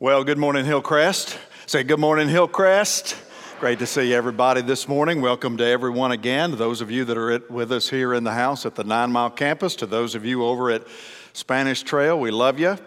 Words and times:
Well, 0.00 0.22
good 0.22 0.38
morning, 0.38 0.64
Hillcrest. 0.64 1.36
Say 1.66 1.82
good 1.82 1.98
morning, 1.98 2.28
Hillcrest. 2.28 3.16
Great 3.58 3.80
to 3.80 3.86
see 3.86 4.14
everybody 4.14 4.62
this 4.62 4.86
morning. 4.86 5.20
Welcome 5.20 5.56
to 5.56 5.66
everyone 5.66 6.12
again. 6.12 6.52
Those 6.52 6.80
of 6.80 6.88
you 6.88 7.04
that 7.06 7.18
are 7.18 7.40
with 7.50 7.72
us 7.72 7.88
here 7.88 8.14
in 8.14 8.22
the 8.22 8.32
house 8.32 8.64
at 8.64 8.76
the 8.76 8.84
Nine 8.84 9.10
Mile 9.10 9.28
campus, 9.28 9.74
to 9.74 9.86
those 9.86 10.14
of 10.14 10.24
you 10.24 10.44
over 10.44 10.70
at 10.70 10.86
Spanish 11.32 11.82
Trail, 11.82 12.16
we 12.16 12.30
love 12.30 12.60
you. 12.60 12.78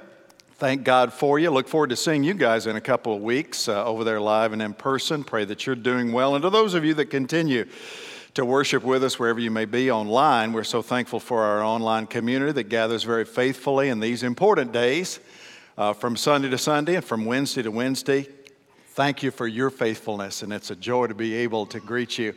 Thank 0.53 0.85
God 0.85 1.11
for 1.11 1.37
you. 1.37 1.51
Look 1.51 1.67
forward 1.67 1.89
to 1.89 1.97
seeing 1.97 2.23
you 2.23 2.33
guys 2.33 2.65
in 2.65 2.77
a 2.77 2.81
couple 2.81 3.13
of 3.13 3.21
weeks 3.21 3.67
uh, 3.67 3.83
over 3.83 4.05
there 4.05 4.21
live 4.21 4.53
and 4.53 4.61
in 4.61 4.73
person. 4.73 5.25
Pray 5.25 5.43
that 5.43 5.65
you're 5.65 5.75
doing 5.75 6.13
well. 6.13 6.35
And 6.35 6.43
to 6.43 6.49
those 6.49 6.75
of 6.75 6.85
you 6.85 6.93
that 6.93 7.07
continue 7.07 7.65
to 8.35 8.45
worship 8.45 8.83
with 8.83 9.03
us 9.03 9.19
wherever 9.19 9.41
you 9.41 9.51
may 9.51 9.65
be 9.65 9.91
online, 9.91 10.53
we're 10.53 10.63
so 10.63 10.81
thankful 10.81 11.19
for 11.19 11.43
our 11.43 11.61
online 11.61 12.07
community 12.07 12.53
that 12.53 12.69
gathers 12.69 13.03
very 13.03 13.25
faithfully 13.25 13.89
in 13.89 13.99
these 13.99 14.23
important 14.23 14.71
days 14.71 15.19
uh, 15.77 15.93
from 15.93 16.15
Sunday 16.15 16.49
to 16.49 16.57
Sunday 16.57 16.95
and 16.95 17.05
from 17.05 17.25
Wednesday 17.25 17.61
to 17.61 17.71
Wednesday. 17.71 18.27
Thank 18.89 19.23
you 19.23 19.31
for 19.31 19.47
your 19.47 19.69
faithfulness, 19.69 20.43
and 20.43 20.51
it's 20.51 20.69
a 20.69 20.75
joy 20.75 21.07
to 21.07 21.15
be 21.15 21.33
able 21.35 21.65
to 21.67 21.79
greet 21.79 22.17
you 22.17 22.33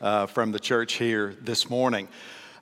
uh, 0.00 0.26
from 0.26 0.52
the 0.52 0.58
church 0.58 0.94
here 0.94 1.34
this 1.40 1.70
morning. 1.70 2.08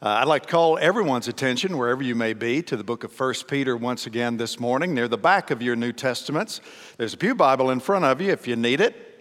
Uh, 0.01 0.19
I'd 0.21 0.29
like 0.29 0.43
to 0.43 0.49
call 0.49 0.79
everyone's 0.79 1.29
attention, 1.29 1.77
wherever 1.77 2.03
you 2.03 2.15
may 2.15 2.33
be, 2.35 2.63
to 2.63 2.77
the 2.77 2.85
book 2.85 3.05
of 3.05 3.19
1 3.19 3.35
Peter 3.49 3.77
once 3.77 4.07
again 4.07 4.37
this 4.37 4.59
morning. 4.59 4.95
Near 4.95 5.09
the 5.09 5.19
back 5.19 5.51
of 5.51 5.63
your 5.63 5.77
New 5.77 5.93
Testaments, 5.93 6.61
there's 6.97 7.15
a 7.15 7.17
Pew 7.17 7.35
Bible 7.35 7.71
in 7.71 7.81
front 7.81 8.05
of 8.05 8.21
you 8.21 8.31
if 8.31 8.47
you 8.47 8.57
need 8.57 8.81
it, 8.81 9.12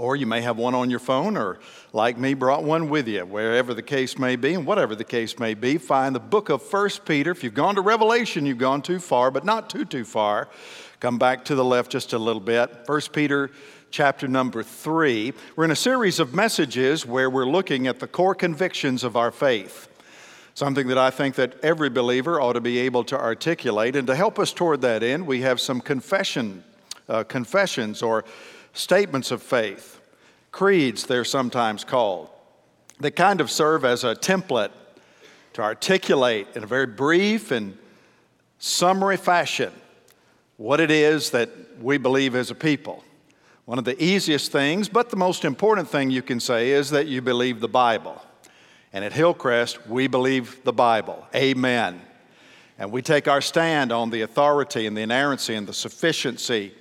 or 0.00 0.16
you 0.16 0.24
may 0.24 0.40
have 0.40 0.56
one 0.56 0.74
on 0.74 0.88
your 0.88 0.98
phone, 0.98 1.36
or 1.36 1.58
like 1.92 2.16
me, 2.16 2.32
brought 2.32 2.64
one 2.64 2.88
with 2.88 3.06
you. 3.06 3.20
Wherever 3.20 3.74
the 3.74 3.82
case 3.82 4.18
may 4.18 4.34
be, 4.34 4.54
and 4.54 4.64
whatever 4.64 4.94
the 4.94 5.04
case 5.04 5.38
may 5.38 5.52
be, 5.52 5.76
find 5.76 6.14
the 6.14 6.20
book 6.20 6.48
of 6.48 6.62
1 6.72 6.88
Peter. 7.04 7.30
If 7.32 7.44
you've 7.44 7.52
gone 7.52 7.74
to 7.74 7.82
Revelation, 7.82 8.46
you've 8.46 8.56
gone 8.56 8.80
too 8.80 8.98
far, 8.98 9.30
but 9.30 9.44
not 9.44 9.68
too, 9.68 9.84
too 9.84 10.06
far. 10.06 10.48
Come 11.00 11.18
back 11.18 11.44
to 11.44 11.54
the 11.54 11.64
left 11.64 11.92
just 11.92 12.14
a 12.14 12.18
little 12.18 12.40
bit. 12.40 12.70
1 12.86 13.00
Peter 13.12 13.50
chapter 13.90 14.26
number 14.26 14.62
3. 14.62 15.34
We're 15.54 15.66
in 15.66 15.70
a 15.70 15.76
series 15.76 16.18
of 16.18 16.32
messages 16.32 17.04
where 17.04 17.28
we're 17.28 17.44
looking 17.44 17.86
at 17.86 18.00
the 18.00 18.06
core 18.06 18.34
convictions 18.34 19.04
of 19.04 19.18
our 19.18 19.30
faith. 19.30 19.86
Something 20.54 20.88
that 20.88 20.98
I 20.98 21.10
think 21.10 21.34
that 21.34 21.62
every 21.62 21.90
believer 21.90 22.40
ought 22.40 22.54
to 22.54 22.62
be 22.62 22.78
able 22.78 23.04
to 23.04 23.20
articulate. 23.20 23.96
And 23.96 24.06
to 24.06 24.16
help 24.16 24.38
us 24.38 24.54
toward 24.54 24.80
that 24.80 25.02
end, 25.02 25.26
we 25.26 25.42
have 25.42 25.60
some 25.60 25.82
confession, 25.82 26.64
uh, 27.06 27.24
confessions 27.24 28.00
or 28.00 28.24
statements 28.72 29.30
of 29.30 29.42
faith, 29.42 30.00
creeds, 30.52 31.06
they're 31.06 31.24
sometimes 31.24 31.84
called, 31.84 32.28
that 33.00 33.12
kind 33.12 33.40
of 33.40 33.50
serve 33.50 33.84
as 33.84 34.04
a 34.04 34.14
template 34.14 34.70
to 35.54 35.62
articulate 35.62 36.48
in 36.54 36.62
a 36.62 36.66
very 36.66 36.86
brief 36.86 37.50
and 37.50 37.76
summary 38.58 39.16
fashion 39.16 39.72
what 40.56 40.80
it 40.80 40.90
is 40.90 41.30
that 41.30 41.48
we 41.80 41.96
believe 41.96 42.34
as 42.34 42.50
a 42.50 42.54
people. 42.54 43.02
One 43.64 43.78
of 43.78 43.84
the 43.84 44.02
easiest 44.02 44.52
things, 44.52 44.88
but 44.88 45.10
the 45.10 45.16
most 45.16 45.44
important 45.44 45.88
thing 45.88 46.10
you 46.10 46.22
can 46.22 46.40
say 46.40 46.70
is 46.70 46.90
that 46.90 47.06
you 47.06 47.22
believe 47.22 47.60
the 47.60 47.68
Bible. 47.68 48.20
And 48.92 49.04
at 49.04 49.12
Hillcrest, 49.12 49.86
we 49.86 50.06
believe 50.06 50.62
the 50.64 50.72
Bible. 50.72 51.26
Amen. 51.34 52.02
And 52.78 52.90
we 52.90 53.02
take 53.02 53.28
our 53.28 53.40
stand 53.40 53.92
on 53.92 54.10
the 54.10 54.22
authority 54.22 54.86
and 54.86 54.96
the 54.96 55.02
inerrancy 55.02 55.54
and 55.54 55.66
the 55.66 55.72
sufficiency 55.72 56.74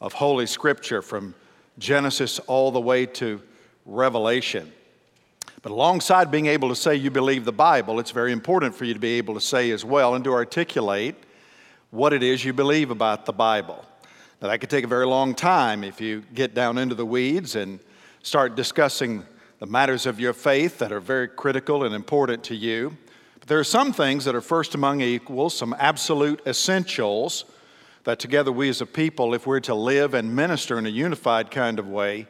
of 0.00 0.12
Holy 0.12 0.46
Scripture 0.46 1.02
from 1.02 1.34
Genesis 1.78 2.38
all 2.40 2.70
the 2.70 2.80
way 2.80 3.06
to 3.06 3.40
Revelation. 3.84 4.72
But 5.62 5.72
alongside 5.72 6.30
being 6.30 6.46
able 6.46 6.68
to 6.68 6.76
say 6.76 6.94
you 6.94 7.10
believe 7.10 7.44
the 7.44 7.52
Bible, 7.52 7.98
it's 7.98 8.10
very 8.10 8.32
important 8.32 8.74
for 8.74 8.84
you 8.84 8.94
to 8.94 9.00
be 9.00 9.18
able 9.18 9.34
to 9.34 9.40
say 9.40 9.70
as 9.70 9.84
well 9.84 10.14
and 10.14 10.24
to 10.24 10.32
articulate 10.32 11.16
what 11.90 12.12
it 12.12 12.22
is 12.22 12.44
you 12.44 12.52
believe 12.52 12.90
about 12.90 13.26
the 13.26 13.32
Bible. 13.32 13.84
Now, 14.40 14.48
that 14.48 14.60
could 14.60 14.70
take 14.70 14.84
a 14.84 14.88
very 14.88 15.06
long 15.06 15.34
time 15.34 15.82
if 15.82 16.00
you 16.00 16.22
get 16.34 16.54
down 16.54 16.78
into 16.78 16.94
the 16.94 17.06
weeds 17.06 17.56
and 17.56 17.80
start 18.22 18.54
discussing 18.54 19.24
the 19.60 19.66
matters 19.66 20.04
of 20.04 20.20
your 20.20 20.34
faith 20.34 20.78
that 20.78 20.92
are 20.92 21.00
very 21.00 21.28
critical 21.28 21.84
and 21.84 21.94
important 21.94 22.44
to 22.44 22.54
you. 22.54 22.96
But 23.38 23.48
there 23.48 23.58
are 23.58 23.64
some 23.64 23.92
things 23.92 24.26
that 24.26 24.34
are 24.34 24.42
first 24.42 24.74
among 24.74 25.00
equals, 25.00 25.56
some 25.56 25.74
absolute 25.78 26.42
essentials 26.46 27.46
that 28.06 28.20
together 28.20 28.52
we 28.52 28.68
as 28.68 28.80
a 28.80 28.86
people, 28.86 29.34
if 29.34 29.48
we're 29.48 29.58
to 29.58 29.74
live 29.74 30.14
and 30.14 30.34
minister 30.34 30.78
in 30.78 30.86
a 30.86 30.88
unified 30.88 31.50
kind 31.50 31.80
of 31.80 31.88
way, 31.88 32.24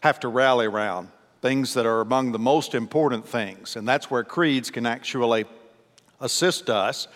have 0.00 0.20
to 0.20 0.28
rally 0.28 0.66
around. 0.66 1.08
Things 1.40 1.72
that 1.72 1.86
are 1.86 2.02
among 2.02 2.32
the 2.32 2.38
most 2.38 2.74
important 2.74 3.26
things. 3.26 3.74
And 3.74 3.88
that's 3.88 4.10
where 4.10 4.24
creeds 4.24 4.70
can 4.70 4.84
actually 4.84 5.46
assist 6.20 6.68
us 6.68 7.08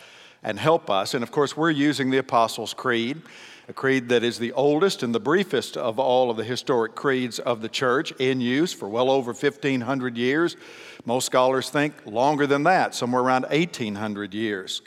and 0.43 0.59
help 0.59 0.89
us. 0.89 1.13
And 1.13 1.23
of 1.23 1.31
course, 1.31 1.59
we're 1.59 1.71
using 1.71 2.09
the 2.09 2.17
Apostles' 2.17 2.73
Creed, 2.73 3.21
a 3.69 3.75
creed 3.75 4.09
that 4.09 4.25
is 4.25 4.39
the 4.39 4.53
oldest 4.53 5.03
and 5.03 5.15
the 5.15 5.21
briefest 5.21 5.77
of 5.77 5.99
all 5.99 6.31
of 6.31 6.39
the 6.39 6.45
historic 6.45 6.95
creeds 6.95 7.39
of 7.39 7.61
the 7.61 7.69
church 7.69 8.13
in 8.13 8.41
use 8.41 8.73
for 8.73 8.89
well 8.89 9.11
over 9.11 9.35
1,500 9.35 10.17
years. 10.17 10.57
Most 11.05 11.27
scholars 11.27 11.69
think 11.69 11.93
longer 12.07 12.47
than 12.47 12.63
that, 12.63 12.95
somewhere 12.95 13.23
around 13.23 13.43
1,800 13.51 14.33
years 14.33 14.81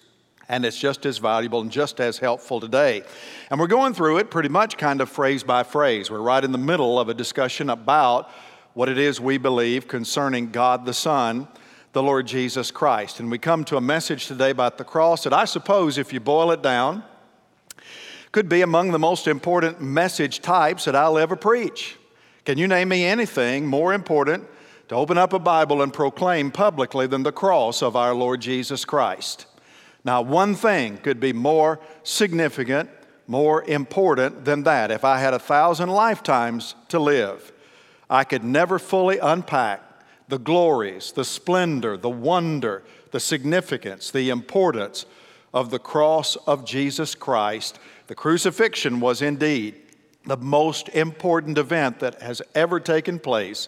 and 0.50 0.66
it's 0.66 0.78
just 0.78 1.06
as 1.06 1.20
valuable 1.20 1.62
and 1.62 1.72
just 1.72 2.02
as 2.02 2.18
helpful 2.18 2.60
today. 2.60 3.04
And 3.52 3.60
we're 3.60 3.68
going 3.68 3.94
through 3.94 4.18
it 4.18 4.32
pretty 4.32 4.50
much 4.50 4.78
kind 4.78 5.00
of 5.00 5.08
phrase 5.08 5.44
by 5.44 5.64
phrase. 5.64 6.10
We're 6.10 6.20
right 6.20 6.44
in 6.44 6.52
the 6.52 6.58
middle 6.58 7.00
of 7.00 7.08
a 7.08 7.14
discussion 7.14 7.70
about 7.70 8.30
what 8.74 8.90
it 8.90 8.98
is 8.98 9.22
we 9.22 9.38
believe 9.38 9.88
concerning 9.88 10.50
God 10.52 10.86
the 10.86 10.94
Son, 10.94 11.48
the 11.94 12.02
Lord 12.02 12.26
Jesus 12.26 12.72
Christ. 12.72 13.20
And 13.20 13.30
we 13.30 13.38
come 13.38 13.64
to 13.66 13.78
a 13.78 13.82
message 13.82 14.26
today 14.26 14.50
about 14.50 14.78
the 14.80 14.84
cross 14.84 15.24
that 15.24 15.34
I 15.34 15.46
suppose, 15.46 15.98
if 15.98 16.12
you 16.12 16.20
boil 16.20 16.52
it 16.52 16.64
down, 16.64 17.04
could 18.32 18.50
be 18.50 18.62
among 18.62 18.92
the 18.92 19.00
most 19.00 19.28
important 19.28 19.82
message 19.82 20.42
types 20.42 20.86
that 20.86 20.96
I'll 20.96 21.18
ever 21.18 21.36
preach. 21.36 21.98
Can 22.46 22.58
you 22.58 22.68
name 22.68 22.90
me 22.90 23.06
anything 23.06 23.68
more 23.68 23.94
important 23.94 24.48
to 24.88 24.96
open 24.96 25.18
up 25.18 25.34
a 25.34 25.40
Bible 25.40 25.84
and 25.84 25.94
proclaim 25.94 26.52
publicly 26.52 27.06
than 27.06 27.22
the 27.22 27.32
cross 27.32 27.84
of 27.84 27.96
our 27.96 28.14
Lord 28.16 28.42
Jesus 28.42 28.86
Christ? 28.86 29.46
Now, 30.04 30.22
one 30.22 30.56
thing 30.56 30.98
could 30.98 31.20
be 31.20 31.34
more 31.34 31.80
significant, 32.04 32.90
more 33.28 33.64
important 33.64 34.46
than 34.46 34.64
that. 34.64 34.92
If 34.92 35.04
I 35.04 35.20
had 35.20 35.34
a 35.34 35.40
thousand 35.40 35.90
lifetimes 35.90 36.76
to 36.88 37.00
live, 37.00 37.52
I 38.10 38.24
could 38.24 38.44
never 38.44 38.80
fully 38.80 39.20
unpack 39.20 39.84
the 40.30 40.40
glories, 40.40 41.12
the 41.12 41.26
splendor, 41.26 41.98
the 41.98 42.10
wonder, 42.10 42.84
the 43.12 43.20
significance, 43.20 44.12
the 44.12 44.30
importance 44.30 45.06
of 45.54 45.72
the 45.72 45.80
cross 45.80 46.36
of 46.48 46.66
Jesus 46.66 47.16
Christ. 47.16 47.80
The 48.08 48.16
crucifixion 48.16 49.00
was 49.00 49.22
indeed 49.22 49.76
the 50.26 50.38
most 50.38 50.90
important 50.90 51.58
event 51.58 52.00
that 52.00 52.22
has 52.22 52.42
ever 52.54 52.80
taken 52.80 53.20
place 53.20 53.68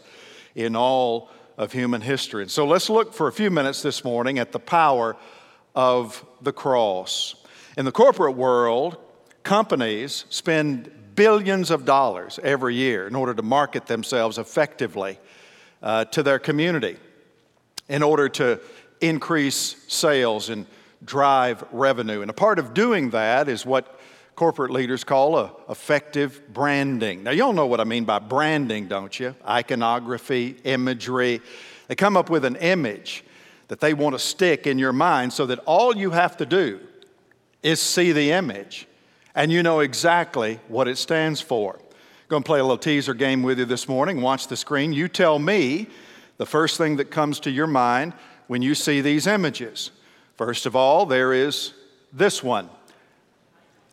in 0.56 0.76
all 0.76 1.30
of 1.58 1.72
human 1.72 2.02
history. 2.02 2.44
And 2.44 2.52
so 2.52 2.66
let's 2.66 2.90
look 2.90 3.14
for 3.14 3.28
a 3.28 3.32
few 3.32 3.50
minutes 3.50 3.82
this 3.82 4.04
morning 4.04 4.40
at 4.40 4.52
the 4.52 4.60
power 4.60 5.16
of 5.76 6.26
the 6.42 6.54
cross. 6.54 7.36
In 7.78 7.86
the 7.86 7.92
corporate 7.92 8.36
world, 8.36 8.98
companies 9.44 10.26
spend 10.30 10.92
billions 11.16 11.72
of 11.72 11.86
dollars 11.86 12.40
every 12.44 12.76
year 12.76 13.08
in 13.08 13.16
order 13.16 13.34
to 13.34 13.42
market 13.42 13.88
themselves 13.88 14.38
effectively 14.38 15.20
uh, 15.82 16.06
to 16.06 16.24
their 16.24 16.40
community, 16.40 16.98
in 17.90 18.04
order 18.04 18.30
to 18.30 18.60
increase 19.02 19.76
sales 19.88 20.50
and 20.50 20.66
drive 21.04 21.64
revenue. 21.72 22.22
And 22.22 22.30
a 22.30 22.34
part 22.34 22.60
of 22.60 22.74
doing 22.74 23.10
that 23.12 23.48
is 23.48 23.66
what 23.66 24.00
corporate 24.36 24.72
leaders 24.72 25.04
call 25.04 25.38
a 25.38 25.52
effective 25.70 26.42
branding. 26.54 27.24
Now, 27.24 27.32
you 27.32 27.44
all 27.44 27.54
know 27.54 27.66
what 27.66 27.80
I 27.80 27.84
mean 27.84 28.06
by 28.06 28.20
branding, 28.20 28.88
don't 28.88 29.20
you? 29.20 29.36
Iconography, 29.48 30.58
imagery. 30.64 31.42
They 31.88 31.96
come 31.96 32.16
up 32.16 32.30
with 32.30 32.46
an 32.46 32.56
image 32.58 33.24
that 33.72 33.80
they 33.80 33.94
want 33.94 34.14
to 34.14 34.20
stick 34.20 34.68
in 34.68 34.78
your 34.78 34.92
mind 34.92 35.32
so 35.32 35.46
that 35.46 35.58
all 35.60 35.96
you 35.96 36.12
have 36.12 36.36
to 36.36 36.46
do 36.46 36.78
is 37.64 37.80
see 37.82 38.12
the 38.12 38.32
image 38.32 38.86
and 39.34 39.50
you 39.50 39.64
know 39.64 39.80
exactly 39.80 40.60
what 40.68 40.90
it 40.90 40.98
stands 40.98 41.40
for. 41.40 41.76
I'm 41.76 42.28
going 42.28 42.44
to 42.44 42.48
play 42.48 42.60
a 42.60 42.64
little 42.64 42.78
teaser 42.78 43.14
game 43.14 43.44
with 43.44 43.60
you 43.60 43.64
this 43.64 43.88
morning. 43.88 44.20
Watch 44.20 44.48
the 44.48 44.58
screen. 44.58 44.92
You 44.92 45.08
tell 45.08 45.40
me 45.40 45.88
the 46.36 46.46
first 46.46 46.78
thing 46.78 46.98
that 46.98 47.12
comes 47.12 47.40
to 47.40 47.50
your 47.50 47.66
mind 47.66 48.12
when 48.48 48.62
you 48.62 48.76
see 48.76 49.00
these 49.00 49.26
images. 49.26 49.92
First 50.36 50.66
of 50.66 50.76
all, 50.76 51.06
there 51.06 51.32
is 51.32 51.74
this 52.12 52.44
one. 52.44 52.70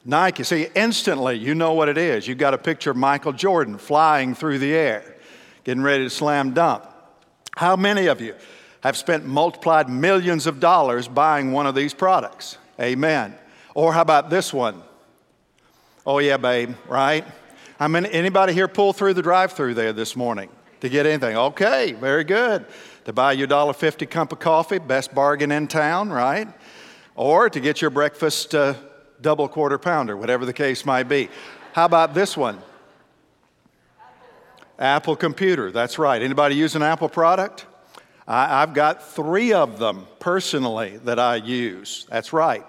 Nike. 0.04 0.42
See, 0.42 0.66
instantly 0.74 1.36
you 1.36 1.54
know 1.54 1.74
what 1.74 1.88
it 1.88 1.98
is. 1.98 2.26
You've 2.26 2.38
got 2.38 2.52
a 2.52 2.58
picture 2.58 2.90
of 2.90 2.96
Michael 2.96 3.32
Jordan 3.32 3.78
flying 3.78 4.34
through 4.34 4.58
the 4.58 4.74
air, 4.74 5.18
getting 5.62 5.84
ready 5.84 6.02
to 6.02 6.10
slam 6.10 6.52
dunk. 6.52 6.82
How 7.56 7.76
many 7.76 8.06
of 8.08 8.20
you 8.20 8.34
have 8.82 8.96
spent 8.96 9.24
multiplied 9.24 9.88
millions 9.88 10.46
of 10.46 10.60
dollars 10.60 11.08
buying 11.08 11.52
one 11.52 11.66
of 11.66 11.74
these 11.74 11.94
products. 11.94 12.58
Amen. 12.80 13.34
Or 13.74 13.92
how 13.92 14.02
about 14.02 14.30
this 14.30 14.52
one? 14.52 14.82
Oh 16.06 16.18
yeah, 16.18 16.36
babe, 16.36 16.74
right? 16.88 17.24
I 17.80 17.88
mean, 17.88 18.06
anybody 18.06 18.52
here 18.52 18.68
pull 18.68 18.92
through 18.92 19.14
the 19.14 19.22
drive-through 19.22 19.74
there 19.74 19.92
this 19.92 20.16
morning 20.16 20.48
to 20.80 20.88
get 20.88 21.06
anything? 21.06 21.36
Okay, 21.36 21.92
very 21.92 22.24
good. 22.24 22.66
To 23.04 23.12
buy 23.12 23.32
your 23.32 23.46
$1.50 23.46 24.08
cup 24.10 24.32
of 24.32 24.38
coffee, 24.38 24.78
best 24.78 25.14
bargain 25.14 25.52
in 25.52 25.68
town, 25.68 26.10
right? 26.10 26.48
Or 27.14 27.48
to 27.48 27.60
get 27.60 27.80
your 27.80 27.90
breakfast 27.90 28.54
uh, 28.54 28.74
double 29.20 29.48
quarter 29.48 29.78
pounder, 29.78 30.16
whatever 30.16 30.44
the 30.44 30.52
case 30.52 30.84
might 30.84 31.04
be. 31.04 31.28
How 31.72 31.84
about 31.84 32.14
this 32.14 32.36
one? 32.36 32.58
Apple 34.78 35.16
computer. 35.16 35.70
That's 35.70 35.98
right. 35.98 36.22
Anybody 36.22 36.54
use 36.54 36.76
an 36.76 36.82
Apple 36.82 37.08
product? 37.08 37.66
I, 38.28 38.60
have 38.60 38.74
got 38.74 39.02
three 39.02 39.54
of 39.54 39.78
them 39.78 40.06
personally 40.20 40.98
that 41.04 41.18
I 41.18 41.36
use. 41.36 42.06
That's 42.10 42.34
right. 42.34 42.64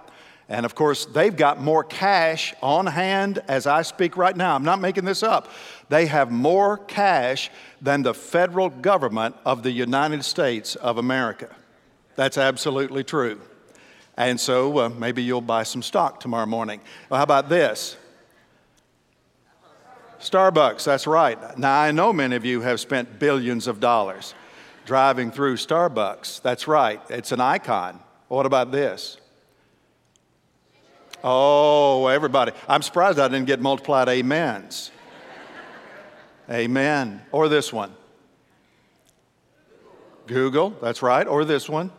And 0.47 0.65
of 0.65 0.73
course, 0.73 1.06
they've 1.06 1.35
got 1.35 1.59
more 1.59 1.83
cash 1.83 2.56
on 2.63 2.88
hand 2.88 3.44
as 3.50 3.67
I 3.67 3.81
speak 3.81 4.15
right 4.15 4.35
now. 4.35 4.56
I'm 4.56 4.63
not 4.63 4.79
making 4.79 5.03
this 5.03 5.21
up. 5.21 5.50
They 5.89 6.06
have 6.06 6.31
more 6.31 6.77
cash 6.77 7.51
than 7.81 8.03
the 8.03 8.13
federal 8.13 8.69
government 8.69 9.35
of 9.45 9.61
the 9.61 9.71
United 9.71 10.23
States 10.23 10.75
of 10.77 10.97
America. 10.97 11.53
That's 12.15 12.38
absolutely 12.38 13.03
true. 13.03 13.39
And 14.15 14.39
so 14.39 14.77
uh, 14.79 14.89
maybe 14.89 15.23
you'll 15.23 15.41
buy 15.41 15.63
some 15.63 15.83
stock 15.83 16.21
tomorrow 16.21 16.45
morning. 16.45 16.79
Well, 17.09 17.17
how 17.17 17.23
about 17.23 17.50
this? 17.50 17.97
Starbucks, 20.19 20.85
that's 20.85 21.06
right. 21.06 21.57
Now, 21.57 21.79
I 21.79 21.91
know 21.91 22.11
many 22.11 22.35
of 22.35 22.44
you 22.44 22.61
have 22.61 22.79
spent 22.79 23.19
billions 23.19 23.67
of 23.67 23.79
dollars 23.79 24.33
driving 24.89 25.30
through 25.30 25.56
Starbucks. 25.56 26.41
That's 26.41 26.68
right, 26.68 27.00
it's 27.09 27.31
an 27.31 27.39
icon. 27.39 28.00
What 28.27 28.47
about 28.47 28.71
this? 28.71 29.18
Oh, 31.24 32.07
everybody. 32.07 32.53
I'm 32.68 32.81
surprised 32.81 33.19
I 33.19 33.27
didn't 33.27 33.45
get 33.45 33.59
multiplied 33.59 34.09
amens. 34.09 34.89
Amen. 36.50 37.21
Or 37.31 37.47
this 37.50 37.71
one. 37.71 37.94
Google, 40.25 40.71
that's 40.81 41.03
right. 41.03 41.27
Or 41.27 41.45
this 41.45 41.69
one. 41.69 41.92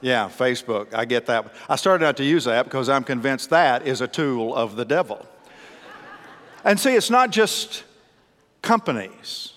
Yeah, 0.00 0.28
Facebook. 0.28 0.94
I 0.94 1.06
get 1.06 1.26
that. 1.26 1.52
I 1.68 1.74
started 1.74 2.06
out 2.06 2.18
to 2.18 2.24
use 2.24 2.44
that 2.44 2.66
because 2.66 2.88
I'm 2.88 3.02
convinced 3.02 3.50
that 3.50 3.84
is 3.84 4.00
a 4.00 4.06
tool 4.06 4.54
of 4.54 4.76
the 4.76 4.84
devil. 4.84 5.26
And 6.62 6.78
see, 6.78 6.94
it's 6.94 7.10
not 7.10 7.30
just 7.30 7.82
companies. 8.62 9.53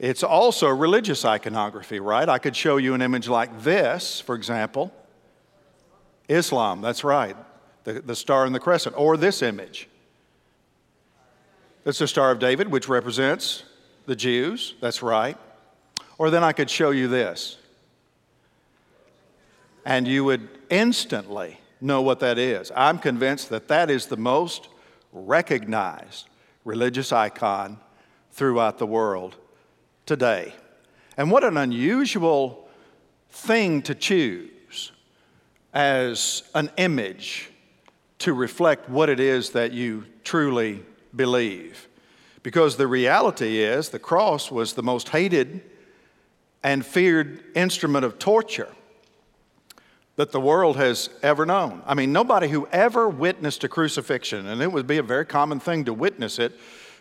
It's 0.00 0.22
also 0.22 0.68
religious 0.68 1.26
iconography, 1.26 2.00
right? 2.00 2.26
I 2.26 2.38
could 2.38 2.56
show 2.56 2.78
you 2.78 2.94
an 2.94 3.02
image 3.02 3.28
like 3.28 3.62
this, 3.62 4.18
for 4.18 4.34
example. 4.34 4.90
Islam, 6.26 6.80
that's 6.80 7.04
right. 7.04 7.36
The, 7.84 8.00
the 8.00 8.16
star 8.16 8.46
and 8.46 8.54
the 8.54 8.60
crescent. 8.60 8.96
Or 8.96 9.18
this 9.18 9.42
image. 9.42 9.90
It's 11.84 11.98
the 11.98 12.08
Star 12.08 12.30
of 12.30 12.38
David, 12.38 12.68
which 12.68 12.88
represents 12.88 13.62
the 14.06 14.16
Jews. 14.16 14.74
That's 14.80 15.02
right. 15.02 15.36
Or 16.16 16.30
then 16.30 16.44
I 16.44 16.52
could 16.52 16.70
show 16.70 16.90
you 16.90 17.08
this. 17.08 17.58
And 19.84 20.08
you 20.08 20.24
would 20.24 20.48
instantly 20.70 21.58
know 21.80 22.00
what 22.00 22.20
that 22.20 22.38
is. 22.38 22.72
I'm 22.74 22.98
convinced 22.98 23.50
that 23.50 23.68
that 23.68 23.90
is 23.90 24.06
the 24.06 24.16
most 24.16 24.68
recognized 25.12 26.28
religious 26.64 27.12
icon 27.12 27.78
throughout 28.30 28.78
the 28.78 28.86
world 28.86 29.36
today. 30.10 30.52
And 31.16 31.30
what 31.30 31.44
an 31.44 31.56
unusual 31.56 32.68
thing 33.30 33.80
to 33.82 33.94
choose 33.94 34.90
as 35.72 36.42
an 36.52 36.68
image 36.78 37.48
to 38.18 38.34
reflect 38.34 38.90
what 38.90 39.08
it 39.08 39.20
is 39.20 39.50
that 39.50 39.70
you 39.70 40.04
truly 40.24 40.84
believe. 41.14 41.86
Because 42.42 42.76
the 42.76 42.88
reality 42.88 43.60
is, 43.60 43.90
the 43.90 44.00
cross 44.00 44.50
was 44.50 44.72
the 44.72 44.82
most 44.82 45.10
hated 45.10 45.60
and 46.64 46.84
feared 46.84 47.44
instrument 47.54 48.04
of 48.04 48.18
torture 48.18 48.74
that 50.16 50.32
the 50.32 50.40
world 50.40 50.76
has 50.76 51.08
ever 51.22 51.46
known. 51.46 51.82
I 51.86 51.94
mean, 51.94 52.12
nobody 52.12 52.48
who 52.48 52.66
ever 52.72 53.08
witnessed 53.08 53.62
a 53.62 53.68
crucifixion, 53.68 54.48
and 54.48 54.60
it 54.60 54.72
would 54.72 54.88
be 54.88 54.98
a 54.98 55.04
very 55.04 55.24
common 55.24 55.60
thing 55.60 55.84
to 55.84 55.94
witness 55.94 56.40
it 56.40 56.58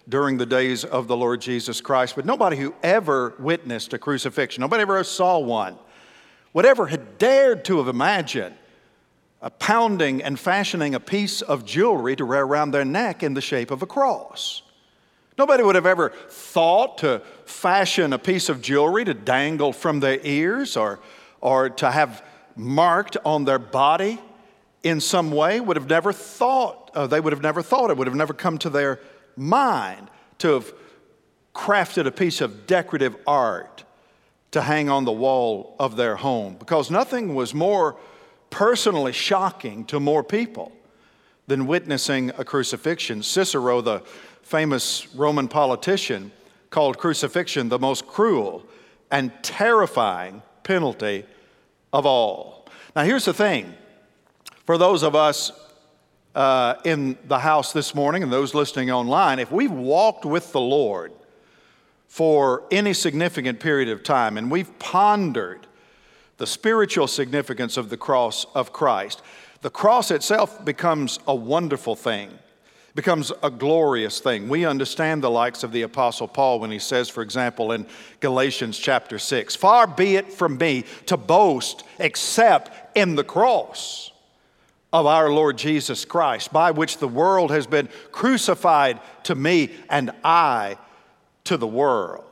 during 0.10 0.38
the 0.38 0.46
days 0.46 0.84
of 0.84 1.08
the 1.08 1.16
Lord 1.16 1.40
Jesus 1.40 1.80
Christ, 1.80 2.16
but 2.16 2.26
nobody 2.26 2.58
who 2.58 2.74
ever 2.84 3.36
witnessed 3.40 3.94
a 3.94 4.00
crucifixion, 4.00 4.62
nobody 4.62 4.82
ever 4.82 5.04
saw 5.04 5.38
one, 5.40 5.78
whatever 6.52 6.88
had 6.88 7.18
dared 7.18 7.64
to 7.66 7.78
have 7.78 7.88
imagined 7.88 8.56
a 9.42 9.50
pounding 9.50 10.22
and 10.22 10.38
fashioning 10.38 10.96
a 10.96 11.00
piece 11.00 11.42
of 11.42 11.64
jewelry 11.64 12.16
to 12.16 12.26
wear 12.26 12.44
around 12.44 12.72
their 12.72 12.84
neck 12.84 13.24
in 13.24 13.36
the 13.36 13.42
shape 13.42 13.72
of 13.72 13.82
a 13.82 13.86
cross. 13.86 14.64
Nobody 15.38 15.64
would 15.64 15.76
have 15.76 15.86
ever 15.86 16.12
thought 16.28 16.98
to 16.98 17.22
fashion 17.46 18.12
a 18.12 18.20
piece 18.20 18.50
of 18.50 18.62
jewelry 18.62 19.06
to 19.06 19.14
dangle 19.14 19.72
from 19.72 20.02
their 20.02 20.20
ears 20.24 20.76
or, 20.76 21.00
or 21.40 21.70
to 21.70 21.90
have 21.90 22.22
marked 22.58 23.16
on 23.24 23.46
their 23.46 23.60
body 23.60 24.20
in 24.84 25.00
some 25.00 25.32
way, 25.32 25.60
would 25.60 25.78
have 25.78 25.90
never 25.90 26.12
thought, 26.12 26.92
uh, 26.94 27.08
they 27.08 27.20
would 27.20 27.34
have 27.34 27.42
never 27.42 27.62
thought, 27.62 27.90
it 27.90 27.98
would 27.98 28.08
have 28.08 28.16
never 28.16 28.34
come 28.34 28.58
to 28.58 28.70
their 28.70 29.00
mind 29.40 30.10
to 30.40 30.54
have 30.54 30.74
crafted 31.56 32.06
a 32.06 32.12
piece 32.12 32.42
of 32.42 32.68
decorative 32.68 33.16
art 33.26 33.84
to 34.52 34.62
hang 34.62 34.90
on 34.90 35.06
the 35.06 35.12
wall 35.12 35.76
of 35.80 35.96
their 35.96 36.16
home 36.16 36.56
because 36.58 36.92
nothing 36.92 37.36
was 37.36 37.54
more 37.54 37.98
personally 38.50 39.12
shocking 39.12 39.86
to 39.86 40.00
more 40.00 40.24
people 40.24 40.72
than 41.48 41.68
witnessing 41.68 42.32
a 42.38 42.44
crucifixion. 42.44 43.24
Cicero, 43.24 43.82
the 43.82 44.00
famous 44.42 45.08
Roman 45.16 45.48
politician, 45.48 46.32
called 46.70 46.98
crucifixion 46.98 47.70
the 47.70 47.80
most 47.80 48.06
cruel 48.08 48.64
and 49.12 49.32
terrifying 49.42 50.42
penalty 50.64 51.26
of 51.92 52.06
all. 52.06 52.68
Now, 52.96 53.04
here's 53.04 53.26
the 53.26 53.34
thing 53.34 53.74
for 54.66 54.78
those 54.78 55.04
of 55.04 55.16
us 55.16 55.52
uh, 56.36 56.76
in 56.86 57.18
the 57.28 57.40
house 57.40 57.74
this 57.74 57.96
morning 57.96 58.24
and 58.24 58.32
those 58.32 58.54
listening 58.54 58.92
online, 58.92 59.40
if 59.40 59.52
we've 59.52 59.72
walked 59.72 60.26
with 60.26 60.52
the 60.52 60.60
Lord 60.60 61.12
for 62.08 62.64
any 62.72 62.94
significant 62.94 63.60
period 63.60 63.90
of 63.90 64.04
time 64.04 64.38
and 64.38 64.50
we've 64.50 64.78
pondered 64.80 65.68
the 66.38 66.48
spiritual 66.48 67.08
significance 67.08 67.78
of 67.78 67.90
the 67.90 67.98
cross 67.98 68.46
of 68.56 68.72
Christ, 68.72 69.22
the 69.62 69.70
cross 69.70 70.10
itself 70.10 70.64
becomes 70.64 71.20
a 71.28 71.36
wonderful 71.36 71.96
thing, 71.96 72.32
becomes 72.96 73.32
a 73.44 73.50
glorious 73.50 74.20
thing. 74.22 74.48
We 74.48 74.66
understand 74.66 75.22
the 75.22 75.30
likes 75.30 75.64
of 75.64 75.72
the 75.74 75.82
Apostle 75.82 76.30
Paul 76.30 76.60
when 76.60 76.72
he 76.72 76.80
says, 76.80 77.10
for 77.10 77.22
example, 77.22 77.74
in 77.74 77.86
Galatians 78.22 78.78
chapter 78.78 79.20
6, 79.20 79.56
Far 79.56 79.86
be 79.86 80.16
it 80.16 80.32
from 80.32 80.58
me 80.58 80.86
to 81.08 81.18
boast 81.18 81.84
except 82.00 82.72
in 82.96 83.16
the 83.16 83.24
cross 83.24 84.09
of 84.92 85.06
our 85.06 85.30
Lord 85.30 85.58
Jesus 85.58 86.06
Christ, 86.06 86.52
by 86.52 86.72
which 86.72 86.98
the 86.98 87.08
world 87.08 87.52
has 87.52 87.68
been 87.68 87.90
crucified 88.12 89.00
to 89.24 89.36
me 89.36 89.72
and 89.90 90.12
I 90.24 90.78
to 91.44 91.58
the 91.58 91.68
world. 91.68 92.26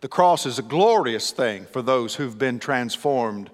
The 0.00 0.08
cross 0.08 0.46
is 0.46 0.58
a 0.58 0.62
glorious 0.62 1.32
thing 1.32 1.66
for 1.72 1.82
those 1.82 2.14
who've 2.14 2.38
been 2.38 2.58
transformed 2.58 3.50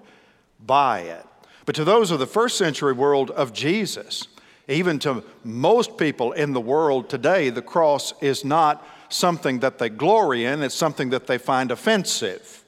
by 0.59 1.01
it. 1.01 1.25
But 1.65 1.75
to 1.75 1.83
those 1.83 2.11
of 2.11 2.19
the 2.19 2.27
first 2.27 2.57
century 2.57 2.93
world 2.93 3.31
of 3.31 3.53
Jesus, 3.53 4.27
even 4.67 4.99
to 4.99 5.23
most 5.43 5.97
people 5.97 6.31
in 6.33 6.53
the 6.53 6.61
world 6.61 7.09
today, 7.09 7.49
the 7.49 7.61
cross 7.61 8.13
is 8.21 8.45
not 8.45 8.85
something 9.09 9.59
that 9.59 9.77
they 9.77 9.89
glory 9.89 10.45
in, 10.45 10.61
it's 10.61 10.75
something 10.75 11.09
that 11.11 11.27
they 11.27 11.37
find 11.37 11.71
offensive, 11.71 12.63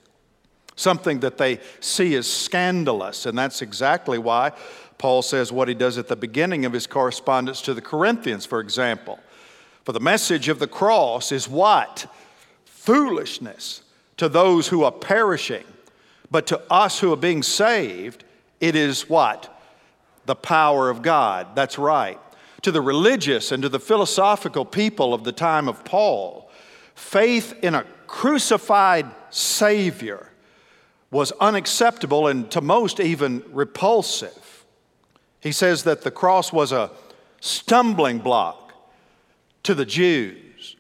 something 0.76 1.20
that 1.22 1.38
they 1.38 1.60
see 1.80 2.16
as 2.16 2.28
scandalous. 2.28 3.26
And 3.26 3.38
that's 3.38 3.62
exactly 3.62 4.18
why 4.18 4.52
Paul 4.98 5.22
says 5.22 5.52
what 5.52 5.68
he 5.68 5.74
does 5.74 5.98
at 5.98 6.08
the 6.08 6.16
beginning 6.16 6.66
of 6.66 6.74
his 6.74 6.88
correspondence 6.88 7.62
to 7.62 7.74
the 7.74 7.82
Corinthians, 7.82 8.46
for 8.46 8.60
example. 8.60 9.20
For 9.84 9.92
the 9.92 10.00
message 10.00 10.50
of 10.50 10.60
the 10.60 10.68
cross 10.68 11.32
is 11.32 11.48
what? 11.48 12.12
Foolishness 12.66 13.82
to 14.18 14.30
those 14.30 14.68
who 14.68 14.84
are 14.84 14.92
perishing, 14.92 15.66
but 16.32 16.48
to 16.48 16.62
us 16.72 17.00
who 17.00 17.12
are 17.12 17.18
being 17.18 17.44
saved, 17.44 18.24
it 18.60 18.76
is 18.76 19.10
what? 19.10 19.52
The 20.26 20.36
power 20.36 20.90
of 20.90 21.02
God. 21.02 21.56
That's 21.56 21.78
right. 21.78 22.20
To 22.62 22.72
the 22.72 22.82
religious 22.82 23.52
and 23.52 23.62
to 23.64 23.70
the 23.70 23.80
philosophical 23.80 24.66
people 24.66 25.14
of 25.14 25.24
the 25.24 25.32
time 25.32 25.68
of 25.68 25.84
Paul, 25.84 26.50
faith 26.96 27.54
in 27.62 27.76
a 27.76 27.86
crucified 28.08 29.06
Savior 29.30 30.30
was 31.12 31.32
unacceptable 31.34 32.28
and 32.28 32.50
to 32.52 32.62
most 32.62 33.00
even 33.00 33.44
repulsive. 33.52 34.45
He 35.46 35.52
says 35.52 35.84
that 35.84 36.02
the 36.02 36.10
cross 36.10 36.52
was 36.52 36.72
a 36.72 36.90
stumbling 37.40 38.18
block 38.18 38.74
to 39.62 39.76
the 39.76 39.86
Jews. 39.86 40.76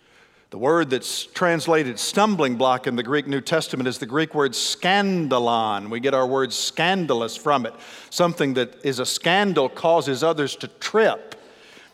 The 0.50 0.58
word 0.58 0.90
that's 0.90 1.28
translated 1.28 2.00
stumbling 2.00 2.56
block 2.56 2.88
in 2.88 2.96
the 2.96 3.04
Greek 3.04 3.28
New 3.28 3.42
Testament 3.42 3.88
is 3.88 4.00
the 4.00 4.08
Greek 4.08 4.34
word 4.34 4.54
scandalon. 4.54 5.92
We 5.92 6.00
get 6.00 6.16
our 6.16 6.26
word 6.26 6.52
scandalous 6.52 7.36
from 7.36 7.68
it. 7.68 7.76
Something 8.10 8.56
that 8.56 8.84
is 8.84 8.98
a 8.98 9.06
scandal 9.06 9.70
causes 9.70 10.24
others 10.24 10.56
to 10.56 10.68
trip. 10.68 11.40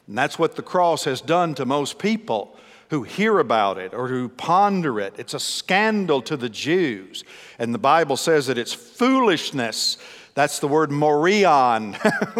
And 0.07 0.17
that's 0.17 0.39
what 0.39 0.55
the 0.55 0.63
cross 0.63 1.03
has 1.03 1.19
done 1.19 1.53
to 1.55 1.65
most 1.65 1.99
people 1.99 2.57
who 2.89 3.03
hear 3.03 3.39
about 3.39 3.79
it 3.79 3.93
or 3.93 4.07
who 4.07 4.29
ponder 4.29 4.97
it. 5.01 5.13
It's 5.17 5.33
a 5.33 5.41
scandal 5.41 6.21
to 6.21 6.37
the 6.37 6.49
Jews. 6.49 7.25
And 7.59 7.73
the 7.73 7.79
Bible 7.79 8.15
says 8.15 8.47
that 8.47 8.57
it's 8.57 8.73
foolishness 8.73 9.97
That's 10.41 10.57
the 10.57 10.67
word 10.67 10.89
morion. 10.89 11.95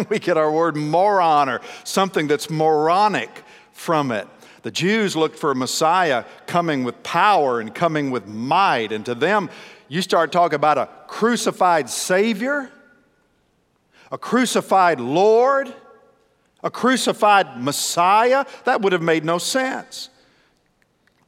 we 0.10 0.18
get 0.18 0.36
our 0.36 0.50
word 0.50 0.74
moron 0.74 1.48
or 1.48 1.60
something 1.84 2.26
that's 2.26 2.50
moronic 2.50 3.44
from 3.70 4.10
it. 4.10 4.26
The 4.62 4.72
Jews 4.72 5.14
looked 5.14 5.38
for 5.38 5.52
a 5.52 5.54
Messiah 5.54 6.24
coming 6.48 6.82
with 6.82 7.00
power 7.04 7.60
and 7.60 7.72
coming 7.72 8.10
with 8.10 8.26
might. 8.26 8.90
And 8.90 9.06
to 9.06 9.14
them, 9.14 9.50
you 9.86 10.02
start 10.02 10.32
talking 10.32 10.56
about 10.56 10.78
a 10.78 10.88
crucified 11.06 11.88
Savior, 11.88 12.72
a 14.10 14.18
crucified 14.18 14.98
Lord, 14.98 15.72
a 16.64 16.72
crucified 16.72 17.62
Messiah. 17.62 18.44
That 18.64 18.82
would 18.82 18.92
have 18.94 19.02
made 19.02 19.24
no 19.24 19.38
sense. 19.38 20.08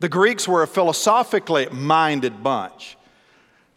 The 0.01 0.09
Greeks 0.09 0.49
were 0.49 0.65
a 0.65 0.67
philosophically 0.67 1.69
minded 1.71 2.43
bunch. 2.43 2.97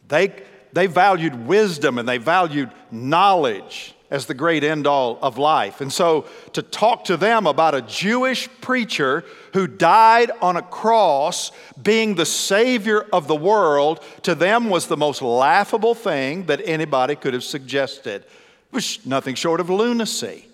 They, 0.08 0.34
they 0.78 0.88
valued 0.88 1.48
wisdom 1.48 1.98
and 1.98 2.08
they 2.08 2.18
valued 2.18 2.72
knowledge 2.92 3.96
as 4.10 4.26
the 4.26 4.34
great 4.34 4.64
end 4.64 4.88
all 4.88 5.20
of 5.22 5.38
life. 5.38 5.82
And 5.82 5.92
so 5.92 6.26
to 6.54 6.62
talk 6.62 7.06
to 7.06 7.18
them 7.18 7.46
about 7.46 7.76
a 7.76 7.82
Jewish 7.82 8.48
preacher 8.62 9.26
who 9.54 9.68
died 9.68 10.32
on 10.42 10.56
a 10.56 10.62
cross 10.62 11.52
being 11.82 12.16
the 12.16 12.26
Savior 12.26 13.06
of 13.12 13.28
the 13.28 13.36
world, 13.36 14.02
to 14.24 14.34
them 14.34 14.70
was 14.70 14.88
the 14.88 14.98
most 14.98 15.22
laughable 15.22 15.94
thing 15.94 16.46
that 16.46 16.62
anybody 16.64 17.16
could 17.16 17.34
have 17.34 17.44
suggested. 17.44 18.24
It 18.24 18.74
was 18.74 19.06
nothing 19.06 19.36
short 19.36 19.60
of 19.60 19.70
lunacy. 19.70 20.48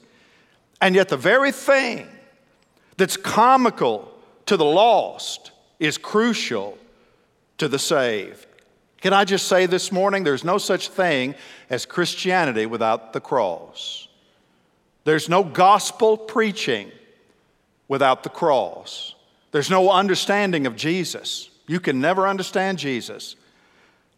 And 0.82 0.96
yet, 0.96 1.10
the 1.10 1.18
very 1.18 1.52
thing 1.52 2.08
that's 2.98 3.18
comical 3.18 4.12
to 4.48 4.58
the 4.58 4.66
lost 4.66 5.52
is 5.80 5.98
crucial 5.98 6.78
to 7.58 7.68
the 7.68 7.80
saved. 7.80 8.48
Can 9.04 9.12
I 9.12 9.26
just 9.26 9.50
say 9.50 9.66
this 9.66 9.92
morning, 9.92 10.24
there's 10.24 10.46
no 10.46 10.58
such 10.58 10.88
thing 10.88 11.36
as 11.70 11.86
Christianity 11.86 12.66
without 12.66 13.12
the 13.12 13.20
cross. 13.20 14.08
There's 15.04 15.28
no 15.28 15.44
gospel 15.44 16.18
preaching 16.18 16.90
without 17.90 18.24
the 18.24 18.30
cross. 18.30 19.14
There's 19.52 19.70
no 19.70 19.92
understanding 19.92 20.66
of 20.66 20.78
Jesus. 20.78 21.50
You 21.68 21.82
can 21.82 22.00
never 22.00 22.30
understand 22.30 22.78
Jesus 22.78 23.36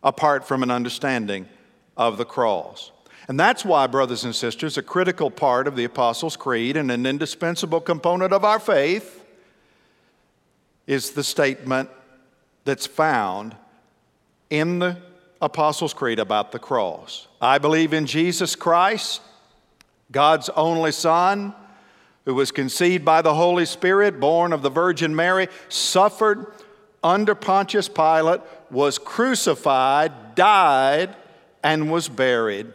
apart 0.03 0.47
from 0.47 0.61
an 0.61 0.69
understanding 0.69 1.49
of 1.97 2.19
the 2.19 2.25
cross. 2.25 2.91
And 3.27 3.39
that's 3.39 3.65
why, 3.65 3.87
brothers 3.87 4.23
and 4.23 4.35
sisters, 4.35 4.77
a 4.77 4.83
critical 4.83 5.31
part 5.31 5.67
of 5.67 5.75
the 5.75 5.85
Apostles' 5.85 6.37
Creed 6.37 6.77
and 6.77 6.91
an 6.91 7.07
indispensable 7.07 7.81
component 7.81 8.33
of 8.33 8.45
our 8.45 8.59
faith 8.59 9.25
is 10.85 11.09
the 11.09 11.23
statement 11.23 11.89
that's 12.65 12.85
found 12.85 13.55
in 14.59 14.79
the 14.79 14.97
Apostles' 15.41 15.93
Creed 15.93 16.19
about 16.19 16.51
the 16.51 16.59
cross. 16.59 17.27
I 17.41 17.57
believe 17.57 17.93
in 17.93 18.05
Jesus 18.05 18.55
Christ, 18.55 19.21
God's 20.11 20.49
only 20.49 20.91
Son, 20.91 21.53
who 22.25 22.33
was 22.33 22.51
conceived 22.51 23.05
by 23.05 23.21
the 23.21 23.33
Holy 23.33 23.65
Spirit, 23.65 24.19
born 24.19 24.53
of 24.53 24.61
the 24.61 24.69
Virgin 24.69 25.15
Mary, 25.15 25.47
suffered 25.69 26.47
under 27.03 27.35
Pontius 27.35 27.87
Pilate, 27.87 28.41
was 28.71 28.97
crucified, 28.97 30.35
died, 30.35 31.15
and 31.63 31.91
was 31.91 32.09
buried, 32.09 32.73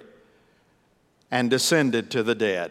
and 1.31 1.51
descended 1.51 2.11
to 2.11 2.23
the 2.23 2.35
dead. 2.35 2.71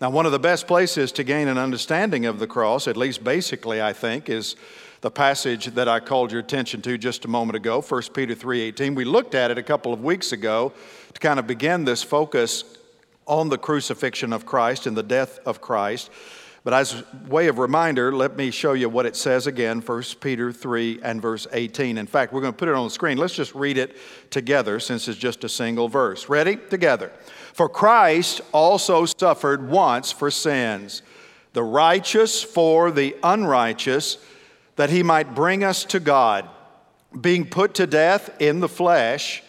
Now, 0.00 0.10
one 0.10 0.26
of 0.26 0.32
the 0.32 0.38
best 0.38 0.66
places 0.66 1.12
to 1.12 1.24
gain 1.24 1.48
an 1.48 1.58
understanding 1.58 2.24
of 2.24 2.38
the 2.38 2.46
cross, 2.46 2.88
at 2.88 2.96
least 2.96 3.22
basically, 3.22 3.82
I 3.82 3.92
think, 3.92 4.28
is 4.28 4.56
the 5.00 5.10
passage 5.10 5.66
that 5.66 5.88
I 5.88 6.00
called 6.00 6.30
your 6.30 6.40
attention 6.40 6.82
to 6.82 6.98
just 6.98 7.24
a 7.24 7.28
moment 7.28 7.56
ago, 7.56 7.80
1 7.80 8.12
Peter 8.12 8.34
3:18. 8.34 8.94
We 8.94 9.04
looked 9.04 9.34
at 9.34 9.50
it 9.50 9.58
a 9.58 9.62
couple 9.62 9.92
of 9.92 10.02
weeks 10.02 10.32
ago 10.32 10.72
to 11.14 11.20
kind 11.20 11.38
of 11.38 11.46
begin 11.46 11.84
this 11.84 12.02
focus 12.02 12.64
on 13.26 13.48
the 13.48 13.58
crucifixion 13.58 14.32
of 14.32 14.44
Christ 14.44 14.86
and 14.86 14.96
the 14.96 15.02
death 15.02 15.38
of 15.46 15.60
Christ. 15.60 16.10
But 16.62 16.74
as 16.74 16.92
a 16.92 17.04
way 17.30 17.48
of 17.48 17.58
reminder, 17.58 18.12
let 18.14 18.36
me 18.36 18.50
show 18.50 18.74
you 18.74 18.90
what 18.90 19.06
it 19.06 19.16
says 19.16 19.46
again, 19.46 19.80
1 19.80 20.02
Peter 20.20 20.52
3 20.52 21.00
and 21.02 21.22
verse 21.22 21.46
18. 21.50 21.96
In 21.96 22.06
fact, 22.06 22.34
we're 22.34 22.42
going 22.42 22.52
to 22.52 22.58
put 22.58 22.68
it 22.68 22.74
on 22.74 22.84
the 22.84 22.90
screen. 22.90 23.16
Let's 23.16 23.34
just 23.34 23.54
read 23.54 23.78
it 23.78 23.96
together 24.28 24.78
since 24.78 25.08
it's 25.08 25.18
just 25.18 25.42
a 25.42 25.48
single 25.48 25.88
verse. 25.88 26.28
Ready? 26.28 26.56
Together. 26.56 27.12
For 27.54 27.66
Christ 27.66 28.42
also 28.52 29.06
suffered 29.06 29.70
once 29.70 30.12
for 30.12 30.30
sins, 30.30 31.00
the 31.54 31.62
righteous 31.62 32.42
for 32.42 32.90
the 32.90 33.16
unrighteous 33.22 34.18
that 34.80 34.88
he 34.88 35.02
might 35.02 35.34
bring 35.34 35.62
us 35.62 35.84
to 35.84 36.00
God, 36.00 36.48
being 37.20 37.44
put 37.44 37.74
to 37.74 37.86
death 37.86 38.30
in 38.40 38.60
the 38.60 38.68
flesh, 38.68 39.42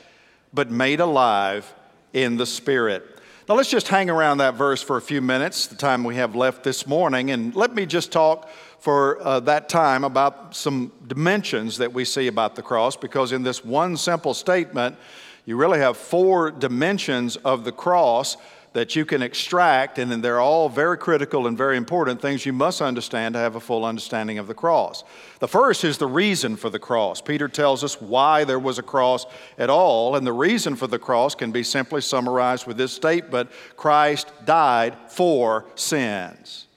but 0.53 0.69
made 0.69 0.99
alive 0.99 1.73
in 2.11 2.35
the 2.35 2.45
spirit. 2.45 3.01
Now, 3.47 3.55
let's 3.55 3.69
just 3.69 3.87
hang 3.87 4.09
around 4.09 4.39
that 4.39 4.55
verse 4.55 4.83
for 4.83 4.97
a 4.97 5.01
few 5.01 5.21
minutes, 5.21 5.67
the 5.67 5.77
time 5.77 6.03
we 6.03 6.17
have 6.17 6.35
left 6.35 6.65
this 6.65 6.85
morning, 6.85 7.31
and 7.31 7.55
let 7.55 7.73
me 7.73 7.85
just 7.85 8.11
talk 8.11 8.49
for 8.79 9.25
uh, 9.25 9.39
that 9.39 9.69
time 9.69 10.03
about 10.03 10.53
some 10.53 10.91
dimensions 11.07 11.77
that 11.77 11.93
we 11.93 12.03
see 12.03 12.27
about 12.27 12.55
the 12.55 12.61
cross, 12.61 12.97
because 12.97 13.31
in 13.31 13.41
this 13.41 13.63
one 13.63 13.95
simple 13.95 14.33
statement, 14.33 14.97
you 15.45 15.55
really 15.55 15.79
have 15.79 15.95
four 15.95 16.51
dimensions 16.51 17.37
of 17.37 17.63
the 17.63 17.71
cross 17.71 18.35
that 18.73 18.95
you 18.95 19.03
can 19.03 19.21
extract, 19.21 19.99
and 19.99 20.23
they're 20.23 20.39
all 20.39 20.69
very 20.69 20.97
critical 20.97 21.45
and 21.45 21.57
very 21.57 21.75
important 21.75 22.21
things 22.21 22.45
you 22.45 22.53
must 22.53 22.81
understand 22.81 23.33
to 23.33 23.39
have 23.39 23.55
a 23.55 23.59
full 23.59 23.83
understanding 23.83 24.37
of 24.37 24.47
the 24.47 24.53
cross. 24.53 25.03
The 25.39 25.47
first 25.47 25.83
is 25.83 25.97
the 25.97 26.07
reason 26.07 26.55
for 26.55 26.69
the 26.69 26.79
cross. 26.79 27.19
Peter 27.19 27.49
tells 27.49 27.83
us 27.83 27.99
why 27.99 28.45
there 28.45 28.59
was 28.59 28.79
a 28.79 28.83
cross 28.83 29.25
at 29.57 29.69
all, 29.69 30.15
and 30.15 30.25
the 30.25 30.31
reason 30.31 30.77
for 30.77 30.87
the 30.87 30.99
cross 30.99 31.35
can 31.35 31.51
be 31.51 31.63
simply 31.63 31.99
summarized 31.99 32.65
with 32.65 32.77
this 32.77 32.93
statement 32.93 33.49
Christ 33.75 34.31
died 34.45 34.95
for 35.09 35.65
sins. 35.75 36.67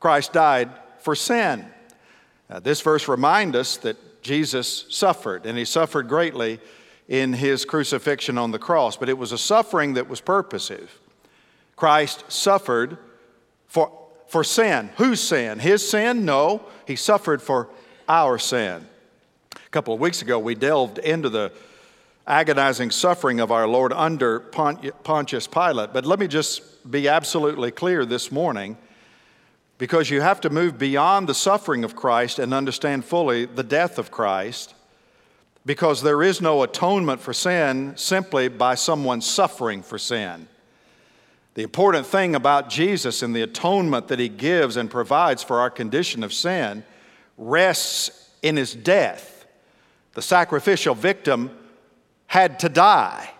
Christ 0.00 0.32
died 0.32 0.70
for 0.98 1.14
sin. 1.14 1.64
Now, 2.50 2.58
this 2.58 2.80
verse 2.80 3.06
reminds 3.06 3.56
us 3.56 3.76
that 3.78 3.96
Jesus 4.20 4.86
suffered, 4.88 5.46
and 5.46 5.56
he 5.56 5.64
suffered 5.64 6.08
greatly 6.08 6.58
in 7.06 7.32
his 7.32 7.64
crucifixion 7.64 8.36
on 8.36 8.50
the 8.50 8.58
cross, 8.58 8.96
but 8.96 9.08
it 9.08 9.16
was 9.16 9.30
a 9.30 9.38
suffering 9.38 9.94
that 9.94 10.08
was 10.08 10.20
purposive. 10.20 11.00
Christ 11.76 12.24
suffered 12.28 12.98
for, 13.68 13.92
for 14.28 14.42
sin. 14.42 14.90
Whose 14.96 15.20
sin? 15.20 15.58
His 15.58 15.88
sin? 15.88 16.24
No, 16.24 16.66
he 16.86 16.96
suffered 16.96 17.42
for 17.42 17.68
our 18.08 18.38
sin. 18.38 18.86
A 19.54 19.68
couple 19.70 19.92
of 19.94 20.00
weeks 20.00 20.22
ago, 20.22 20.38
we 20.38 20.54
delved 20.54 20.98
into 20.98 21.28
the 21.28 21.52
agonizing 22.26 22.90
suffering 22.90 23.40
of 23.40 23.52
our 23.52 23.68
Lord 23.68 23.92
under 23.92 24.40
Pontius 24.40 25.46
Pilate. 25.46 25.92
But 25.92 26.06
let 26.06 26.18
me 26.18 26.26
just 26.26 26.90
be 26.90 27.08
absolutely 27.08 27.70
clear 27.70 28.04
this 28.04 28.32
morning 28.32 28.76
because 29.78 30.10
you 30.10 30.20
have 30.22 30.40
to 30.40 30.50
move 30.50 30.78
beyond 30.78 31.28
the 31.28 31.34
suffering 31.34 31.84
of 31.84 31.94
Christ 31.94 32.38
and 32.38 32.54
understand 32.54 33.04
fully 33.04 33.44
the 33.44 33.62
death 33.62 33.98
of 33.98 34.10
Christ 34.10 34.74
because 35.66 36.02
there 36.02 36.22
is 36.22 36.40
no 36.40 36.62
atonement 36.62 37.20
for 37.20 37.32
sin 37.32 37.96
simply 37.96 38.48
by 38.48 38.74
someone 38.74 39.20
suffering 39.20 39.82
for 39.82 39.98
sin. 39.98 40.48
The 41.56 41.62
important 41.62 42.06
thing 42.06 42.34
about 42.34 42.68
Jesus 42.68 43.22
and 43.22 43.34
the 43.34 43.40
atonement 43.40 44.08
that 44.08 44.18
he 44.18 44.28
gives 44.28 44.76
and 44.76 44.90
provides 44.90 45.42
for 45.42 45.58
our 45.58 45.70
condition 45.70 46.22
of 46.22 46.34
sin 46.34 46.84
rests 47.38 48.28
in 48.42 48.58
his 48.58 48.74
death. 48.74 49.46
The 50.12 50.20
sacrificial 50.20 50.94
victim 50.94 51.50
had 52.26 52.58
to 52.58 52.68
die. 52.68 53.30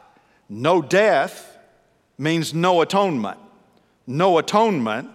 No 0.49 0.81
death 0.81 1.59
means 2.17 2.55
no 2.55 2.81
atonement. 2.81 3.39
No 4.07 4.39
atonement 4.39 5.11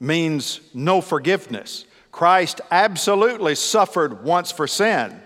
means 0.00 0.62
no 0.74 1.00
forgiveness. 1.00 1.84
Christ 2.10 2.60
absolutely 2.72 3.54
suffered 3.54 4.24
once 4.24 4.50
for 4.50 4.66
sin. 4.66 5.22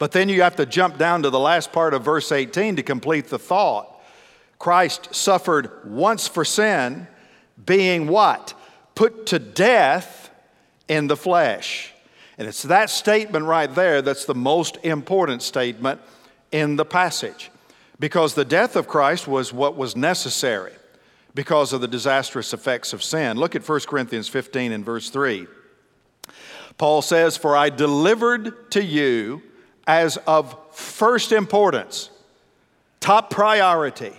But 0.00 0.10
then 0.10 0.28
you 0.28 0.42
have 0.42 0.56
to 0.56 0.66
jump 0.66 0.98
down 0.98 1.22
to 1.22 1.30
the 1.30 1.38
last 1.38 1.70
part 1.70 1.94
of 1.94 2.04
verse 2.04 2.32
18 2.32 2.74
to 2.74 2.82
complete 2.82 3.28
the 3.28 3.38
thought. 3.38 3.95
Christ 4.58 5.14
suffered 5.14 5.70
once 5.84 6.28
for 6.28 6.44
sin, 6.44 7.06
being 7.64 8.06
what? 8.06 8.54
Put 8.94 9.26
to 9.26 9.38
death 9.38 10.30
in 10.88 11.06
the 11.06 11.16
flesh. 11.16 11.92
And 12.38 12.46
it's 12.46 12.62
that 12.62 12.90
statement 12.90 13.46
right 13.46 13.72
there 13.72 14.02
that's 14.02 14.24
the 14.24 14.34
most 14.34 14.78
important 14.82 15.42
statement 15.42 16.00
in 16.52 16.76
the 16.76 16.84
passage. 16.84 17.50
Because 17.98 18.34
the 18.34 18.44
death 18.44 18.76
of 18.76 18.88
Christ 18.88 19.26
was 19.26 19.52
what 19.52 19.76
was 19.76 19.96
necessary 19.96 20.72
because 21.34 21.72
of 21.72 21.80
the 21.80 21.88
disastrous 21.88 22.52
effects 22.52 22.92
of 22.92 23.02
sin. 23.02 23.36
Look 23.36 23.54
at 23.54 23.66
1 23.66 23.80
Corinthians 23.80 24.28
15 24.28 24.72
and 24.72 24.84
verse 24.84 25.10
3. 25.10 25.46
Paul 26.78 27.00
says, 27.02 27.36
For 27.36 27.56
I 27.56 27.70
delivered 27.70 28.70
to 28.72 28.82
you 28.82 29.42
as 29.86 30.18
of 30.26 30.56
first 30.72 31.32
importance, 31.32 32.10
top 33.00 33.30
priority 33.30 34.12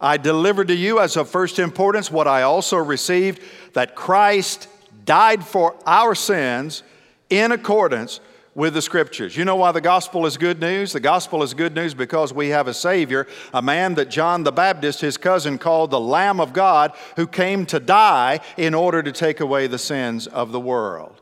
I 0.00 0.16
delivered 0.18 0.68
to 0.68 0.74
you 0.74 1.00
as 1.00 1.16
of 1.16 1.28
first 1.28 1.58
importance 1.58 2.10
what 2.10 2.28
I 2.28 2.42
also 2.42 2.76
received 2.76 3.40
that 3.72 3.94
Christ 3.94 4.68
died 5.04 5.44
for 5.44 5.74
our 5.86 6.14
sins 6.14 6.82
in 7.30 7.52
accordance 7.52 8.20
with 8.54 8.74
the 8.74 8.82
scriptures. 8.82 9.36
You 9.36 9.44
know 9.44 9.56
why 9.56 9.72
the 9.72 9.80
gospel 9.80 10.26
is 10.26 10.36
good 10.36 10.60
news? 10.60 10.92
The 10.92 11.00
gospel 11.00 11.42
is 11.42 11.54
good 11.54 11.74
news 11.74 11.94
because 11.94 12.32
we 12.32 12.48
have 12.48 12.68
a 12.68 12.74
Savior, 12.74 13.26
a 13.52 13.60
man 13.60 13.94
that 13.94 14.10
John 14.10 14.44
the 14.44 14.52
Baptist, 14.52 15.00
his 15.00 15.16
cousin, 15.16 15.58
called 15.58 15.90
the 15.90 16.00
Lamb 16.00 16.40
of 16.40 16.52
God, 16.52 16.92
who 17.16 17.26
came 17.26 17.66
to 17.66 17.78
die 17.78 18.40
in 18.56 18.74
order 18.74 19.02
to 19.02 19.12
take 19.12 19.40
away 19.40 19.66
the 19.66 19.78
sins 19.78 20.26
of 20.26 20.52
the 20.52 20.60
world. 20.60 21.20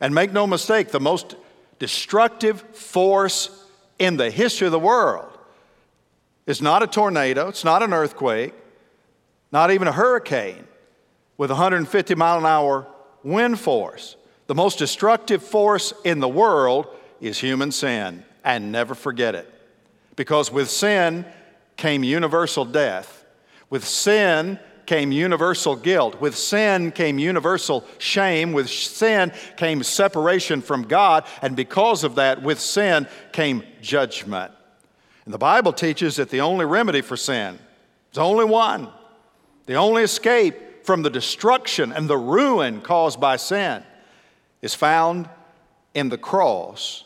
And 0.00 0.14
make 0.14 0.32
no 0.32 0.46
mistake, 0.46 0.90
the 0.90 1.00
most 1.00 1.36
destructive 1.78 2.60
force 2.76 3.64
in 3.98 4.16
the 4.16 4.30
history 4.30 4.66
of 4.66 4.72
the 4.72 4.78
world 4.78 5.31
is 6.46 6.60
not 6.60 6.82
a 6.82 6.86
tornado, 6.86 7.48
it's 7.48 7.64
not 7.64 7.82
an 7.82 7.92
earthquake, 7.92 8.54
not 9.52 9.70
even 9.70 9.88
a 9.88 9.92
hurricane 9.92 10.66
with 11.36 11.50
150 11.50 12.14
mile 12.14 12.38
an 12.38 12.46
hour 12.46 12.86
wind 13.22 13.58
force. 13.58 14.16
The 14.46 14.54
most 14.54 14.78
destructive 14.78 15.42
force 15.42 15.92
in 16.04 16.20
the 16.20 16.28
world 16.28 16.86
is 17.20 17.38
human 17.38 17.72
sin, 17.72 18.24
and 18.44 18.72
never 18.72 18.94
forget 18.94 19.34
it. 19.34 19.52
Because 20.16 20.52
with 20.52 20.68
sin 20.68 21.24
came 21.76 22.04
universal 22.04 22.64
death. 22.64 23.24
With 23.70 23.84
sin 23.84 24.58
came 24.86 25.12
universal 25.12 25.76
guilt. 25.76 26.20
With 26.20 26.36
sin 26.36 26.92
came 26.92 27.18
universal 27.18 27.84
shame. 27.98 28.52
With 28.52 28.68
sin 28.68 29.32
came 29.56 29.82
separation 29.82 30.60
from 30.60 30.82
God. 30.82 31.24
And 31.40 31.56
because 31.56 32.04
of 32.04 32.16
that, 32.16 32.42
with 32.42 32.60
sin 32.60 33.08
came 33.32 33.62
judgment. 33.80 34.52
And 35.24 35.32
the 35.32 35.38
Bible 35.38 35.72
teaches 35.72 36.16
that 36.16 36.30
the 36.30 36.40
only 36.40 36.64
remedy 36.64 37.00
for 37.00 37.16
sin 37.16 37.58
is 38.10 38.18
only 38.18 38.44
one. 38.44 38.88
The 39.66 39.74
only 39.74 40.02
escape 40.02 40.84
from 40.84 41.02
the 41.02 41.10
destruction 41.10 41.92
and 41.92 42.08
the 42.08 42.18
ruin 42.18 42.80
caused 42.80 43.20
by 43.20 43.36
sin 43.36 43.84
is 44.60 44.74
found 44.74 45.28
in 45.94 46.08
the 46.08 46.18
cross 46.18 47.04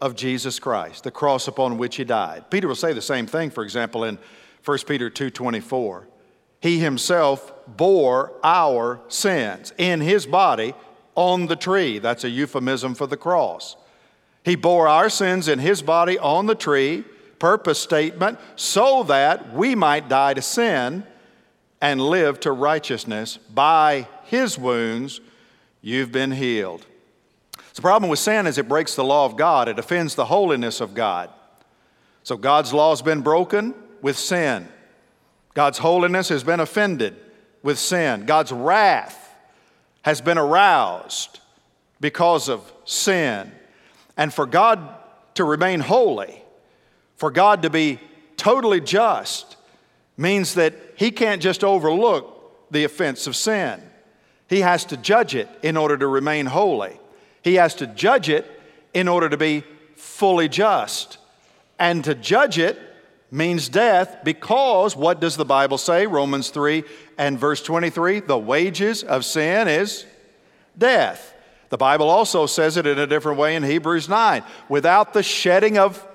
of 0.00 0.14
Jesus 0.14 0.58
Christ, 0.58 1.04
the 1.04 1.10
cross 1.10 1.48
upon 1.48 1.78
which 1.78 1.96
he 1.96 2.04
died. 2.04 2.50
Peter 2.50 2.68
will 2.68 2.74
say 2.74 2.92
the 2.92 3.02
same 3.02 3.26
thing, 3.26 3.50
for 3.50 3.62
example, 3.62 4.04
in 4.04 4.18
1 4.64 4.86
Peter 4.86 5.10
2:24. 5.10 6.06
He 6.60 6.78
himself 6.78 7.52
bore 7.66 8.32
our 8.44 9.00
sins 9.08 9.72
in 9.78 10.00
his 10.00 10.26
body 10.26 10.74
on 11.14 11.46
the 11.46 11.56
tree. 11.56 11.98
That's 11.98 12.24
a 12.24 12.30
euphemism 12.30 12.94
for 12.94 13.06
the 13.06 13.16
cross. 13.16 13.76
He 14.44 14.56
bore 14.56 14.88
our 14.88 15.08
sins 15.08 15.48
in 15.48 15.58
his 15.58 15.82
body 15.82 16.18
on 16.18 16.46
the 16.46 16.54
tree, 16.54 17.04
purpose 17.38 17.78
statement, 17.78 18.38
so 18.56 19.04
that 19.04 19.54
we 19.54 19.74
might 19.74 20.08
die 20.08 20.34
to 20.34 20.42
sin 20.42 21.04
and 21.80 22.00
live 22.00 22.40
to 22.40 22.52
righteousness. 22.52 23.38
By 23.52 24.08
his 24.24 24.58
wounds 24.58 25.20
You've 25.82 26.12
been 26.12 26.30
healed. 26.30 26.86
The 27.74 27.82
problem 27.82 28.08
with 28.08 28.20
sin 28.20 28.46
is 28.46 28.56
it 28.56 28.68
breaks 28.68 28.94
the 28.94 29.04
law 29.04 29.26
of 29.26 29.36
God, 29.36 29.68
it 29.68 29.78
offends 29.78 30.14
the 30.14 30.26
holiness 30.26 30.80
of 30.80 30.94
God. 30.94 31.28
So 32.22 32.36
God's 32.36 32.72
law 32.72 32.90
has 32.90 33.02
been 33.02 33.20
broken 33.20 33.74
with 34.00 34.16
sin. 34.16 34.68
God's 35.54 35.78
holiness 35.78 36.28
has 36.28 36.44
been 36.44 36.60
offended 36.60 37.16
with 37.62 37.78
sin. 37.78 38.26
God's 38.26 38.52
wrath 38.52 39.34
has 40.02 40.20
been 40.20 40.38
aroused 40.38 41.40
because 42.00 42.48
of 42.48 42.72
sin. 42.84 43.50
And 44.22 44.32
for 44.32 44.46
God 44.46 44.88
to 45.34 45.42
remain 45.42 45.80
holy, 45.80 46.44
for 47.16 47.32
God 47.32 47.62
to 47.62 47.70
be 47.70 47.98
totally 48.36 48.80
just, 48.80 49.56
means 50.16 50.54
that 50.54 50.74
He 50.94 51.10
can't 51.10 51.42
just 51.42 51.64
overlook 51.64 52.70
the 52.70 52.84
offense 52.84 53.26
of 53.26 53.34
sin. 53.34 53.82
He 54.46 54.60
has 54.60 54.84
to 54.84 54.96
judge 54.96 55.34
it 55.34 55.48
in 55.64 55.76
order 55.76 55.96
to 55.96 56.06
remain 56.06 56.46
holy. 56.46 57.00
He 57.42 57.54
has 57.54 57.74
to 57.74 57.88
judge 57.88 58.28
it 58.28 58.48
in 58.94 59.08
order 59.08 59.28
to 59.28 59.36
be 59.36 59.64
fully 59.96 60.48
just. 60.48 61.18
And 61.76 62.04
to 62.04 62.14
judge 62.14 62.60
it 62.60 62.78
means 63.32 63.68
death 63.68 64.18
because 64.22 64.94
what 64.94 65.20
does 65.20 65.36
the 65.36 65.44
Bible 65.44 65.78
say? 65.78 66.06
Romans 66.06 66.50
3 66.50 66.84
and 67.18 67.40
verse 67.40 67.60
23 67.60 68.20
the 68.20 68.38
wages 68.38 69.02
of 69.02 69.24
sin 69.24 69.66
is 69.66 70.06
death. 70.78 71.31
The 71.72 71.78
Bible 71.78 72.10
also 72.10 72.44
says 72.44 72.76
it 72.76 72.86
in 72.86 72.98
a 72.98 73.06
different 73.06 73.38
way 73.38 73.56
in 73.56 73.62
Hebrews 73.62 74.06
9. 74.06 74.44
Without 74.68 75.14
the 75.14 75.22
shedding 75.22 75.78
of 75.78 76.06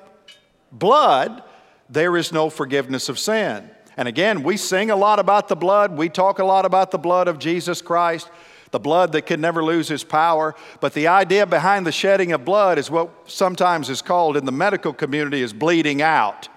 blood, 0.71 1.41
there 1.89 2.15
is 2.15 2.32
no 2.32 2.51
forgiveness 2.51 3.10
of 3.10 3.17
sin. 3.17 3.67
And 3.97 4.08
again, 4.08 4.43
we 4.43 4.55
sing 4.55 4.91
a 4.91 4.95
lot 4.95 5.17
about 5.17 5.47
the 5.47 5.55
blood. 5.55 5.97
We 5.97 6.10
talk 6.10 6.38
a 6.38 6.45
lot 6.45 6.65
about 6.65 6.91
the 6.91 6.99
blood 6.99 7.27
of 7.27 7.39
Jesus 7.39 7.82
Christ, 7.82 8.29
the 8.69 8.79
blood 8.79 9.13
that 9.13 9.23
can 9.23 9.41
never 9.41 9.63
lose 9.63 9.89
its 9.89 10.03
power. 10.03 10.53
But 10.79 10.93
the 10.93 11.08
idea 11.08 11.47
behind 11.47 11.88
the 11.88 11.91
shedding 11.91 12.34
of 12.34 12.45
blood 12.45 12.77
is 12.77 12.91
what 12.91 13.10
sometimes 13.25 13.89
is 13.89 14.03
called 14.03 14.38
in 14.38 14.45
the 14.45 14.51
medical 14.51 14.93
community 14.93 15.41
is 15.41 15.53
bleeding 15.53 16.03
out. 16.03 16.49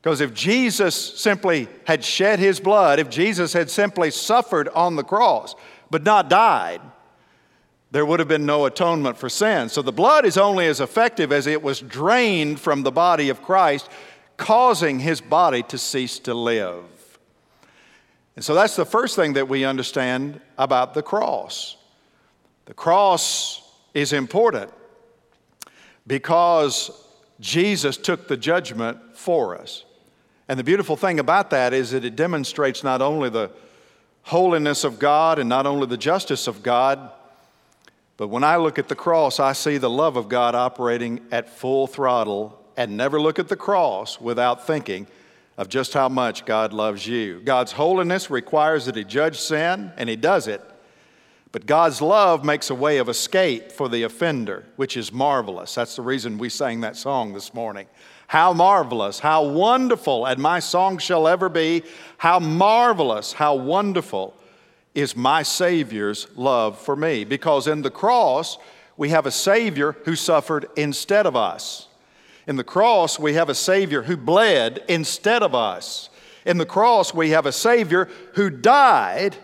Because 0.00 0.20
if 0.20 0.32
Jesus 0.32 0.94
simply 0.94 1.66
had 1.86 2.04
shed 2.04 2.38
his 2.38 2.60
blood, 2.60 3.00
if 3.00 3.10
Jesus 3.10 3.52
had 3.52 3.68
simply 3.68 4.12
suffered 4.12 4.68
on 4.68 4.94
the 4.94 5.02
cross, 5.02 5.56
but 5.94 6.02
not 6.02 6.28
died, 6.28 6.80
there 7.92 8.04
would 8.04 8.18
have 8.18 8.26
been 8.26 8.44
no 8.44 8.66
atonement 8.66 9.16
for 9.16 9.28
sin. 9.28 9.68
So 9.68 9.80
the 9.80 9.92
blood 9.92 10.24
is 10.24 10.36
only 10.36 10.66
as 10.66 10.80
effective 10.80 11.30
as 11.30 11.46
it 11.46 11.62
was 11.62 11.78
drained 11.78 12.58
from 12.58 12.82
the 12.82 12.90
body 12.90 13.28
of 13.28 13.40
Christ 13.42 13.88
causing 14.36 14.98
his 14.98 15.20
body 15.20 15.62
to 15.62 15.78
cease 15.78 16.18
to 16.18 16.34
live. 16.34 16.82
And 18.34 18.44
so 18.44 18.54
that's 18.54 18.74
the 18.74 18.84
first 18.84 19.14
thing 19.14 19.34
that 19.34 19.48
we 19.48 19.64
understand 19.64 20.40
about 20.58 20.94
the 20.94 21.02
cross. 21.04 21.76
The 22.64 22.74
cross 22.74 23.62
is 23.94 24.12
important 24.12 24.72
because 26.08 26.90
Jesus 27.38 27.96
took 27.96 28.26
the 28.26 28.36
judgment 28.36 28.98
for 29.16 29.56
us. 29.56 29.84
And 30.48 30.58
the 30.58 30.64
beautiful 30.64 30.96
thing 30.96 31.20
about 31.20 31.50
that 31.50 31.72
is 31.72 31.92
that 31.92 32.04
it 32.04 32.16
demonstrates 32.16 32.82
not 32.82 33.00
only 33.00 33.30
the 33.30 33.52
holiness 34.24 34.84
of 34.84 34.98
God 34.98 35.38
and 35.38 35.48
not 35.48 35.66
only 35.66 35.86
the 35.86 35.96
justice 35.96 36.46
of 36.46 36.62
God, 36.62 37.10
but 38.16 38.28
when 38.28 38.44
I 38.44 38.56
look 38.56 38.78
at 38.78 38.88
the 38.88 38.94
cross, 38.94 39.40
I 39.40 39.52
see 39.52 39.78
the 39.78 39.90
love 39.90 40.16
of 40.16 40.28
God 40.28 40.54
operating 40.54 41.20
at 41.30 41.48
full 41.48 41.86
throttle 41.86 42.60
and 42.76 42.96
never 42.96 43.20
look 43.20 43.38
at 43.38 43.48
the 43.48 43.56
cross 43.56 44.20
without 44.20 44.66
thinking 44.66 45.06
of 45.56 45.68
just 45.68 45.94
how 45.94 46.08
much 46.08 46.44
God 46.44 46.72
loves 46.72 47.06
you. 47.06 47.40
God's 47.44 47.72
holiness 47.72 48.30
requires 48.30 48.86
that 48.86 48.96
He 48.96 49.04
judge 49.04 49.38
sin, 49.38 49.92
and 49.96 50.08
He 50.08 50.16
does 50.16 50.48
it. 50.48 50.60
But 51.52 51.66
God's 51.66 52.02
love 52.02 52.44
makes 52.44 52.70
a 52.70 52.74
way 52.74 52.98
of 52.98 53.08
escape 53.08 53.70
for 53.70 53.88
the 53.88 54.02
offender, 54.02 54.64
which 54.74 54.96
is 54.96 55.12
marvelous. 55.12 55.74
That's 55.74 55.94
the 55.94 56.02
reason 56.02 56.38
we 56.38 56.48
sang 56.48 56.80
that 56.80 56.96
song 56.96 57.32
this 57.32 57.54
morning. 57.54 57.86
How 58.26 58.52
marvelous, 58.52 59.18
how 59.18 59.44
wonderful, 59.44 60.26
and 60.26 60.40
my 60.40 60.58
song 60.58 60.98
shall 60.98 61.28
ever 61.28 61.48
be. 61.48 61.82
How 62.16 62.38
marvelous, 62.38 63.32
how 63.32 63.54
wonderful 63.54 64.34
is 64.94 65.16
my 65.16 65.42
Savior's 65.42 66.26
love 66.36 66.78
for 66.78 66.96
me. 66.96 67.24
Because 67.24 67.66
in 67.66 67.82
the 67.82 67.90
cross, 67.90 68.58
we 68.96 69.10
have 69.10 69.26
a 69.26 69.30
Savior 69.30 69.96
who 70.04 70.16
suffered 70.16 70.66
instead 70.76 71.26
of 71.26 71.36
us. 71.36 71.88
In 72.46 72.56
the 72.56 72.64
cross, 72.64 73.18
we 73.18 73.34
have 73.34 73.48
a 73.48 73.54
Savior 73.54 74.02
who 74.02 74.16
bled 74.16 74.82
instead 74.88 75.42
of 75.42 75.54
us. 75.54 76.10
In 76.44 76.58
the 76.58 76.66
cross, 76.66 77.14
we 77.14 77.30
have 77.30 77.46
a 77.46 77.52
Savior 77.52 78.08
who 78.34 78.50
died 78.50 79.36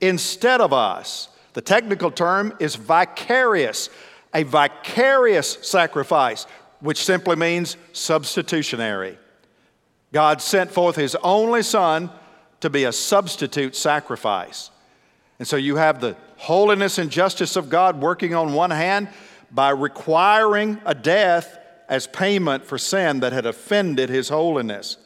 instead 0.00 0.60
of 0.60 0.72
us. 0.72 1.28
The 1.54 1.62
technical 1.62 2.10
term 2.10 2.54
is 2.60 2.76
vicarious, 2.76 3.90
a 4.32 4.44
vicarious 4.44 5.58
sacrifice, 5.62 6.46
which 6.80 7.04
simply 7.04 7.36
means 7.36 7.76
substitutionary. 7.92 9.18
God 10.12 10.40
sent 10.40 10.70
forth 10.70 10.96
His 10.96 11.16
only 11.22 11.62
Son 11.62 12.10
to 12.60 12.70
be 12.70 12.84
a 12.84 12.92
substitute 12.92 13.76
sacrifice. 13.76 14.70
And 15.38 15.48
so 15.48 15.56
you 15.56 15.76
have 15.76 16.00
the 16.00 16.16
holiness 16.36 16.98
and 16.98 17.10
justice 17.10 17.56
of 17.56 17.68
God 17.68 18.00
working 18.00 18.34
on 18.34 18.54
one 18.54 18.70
hand 18.70 19.08
by 19.50 19.70
requiring 19.70 20.80
a 20.84 20.94
death 20.94 21.58
as 21.88 22.06
payment 22.06 22.64
for 22.64 22.78
sin 22.78 23.20
that 23.20 23.32
had 23.32 23.46
offended 23.46 24.08
his 24.08 24.28
holiness. 24.28 24.96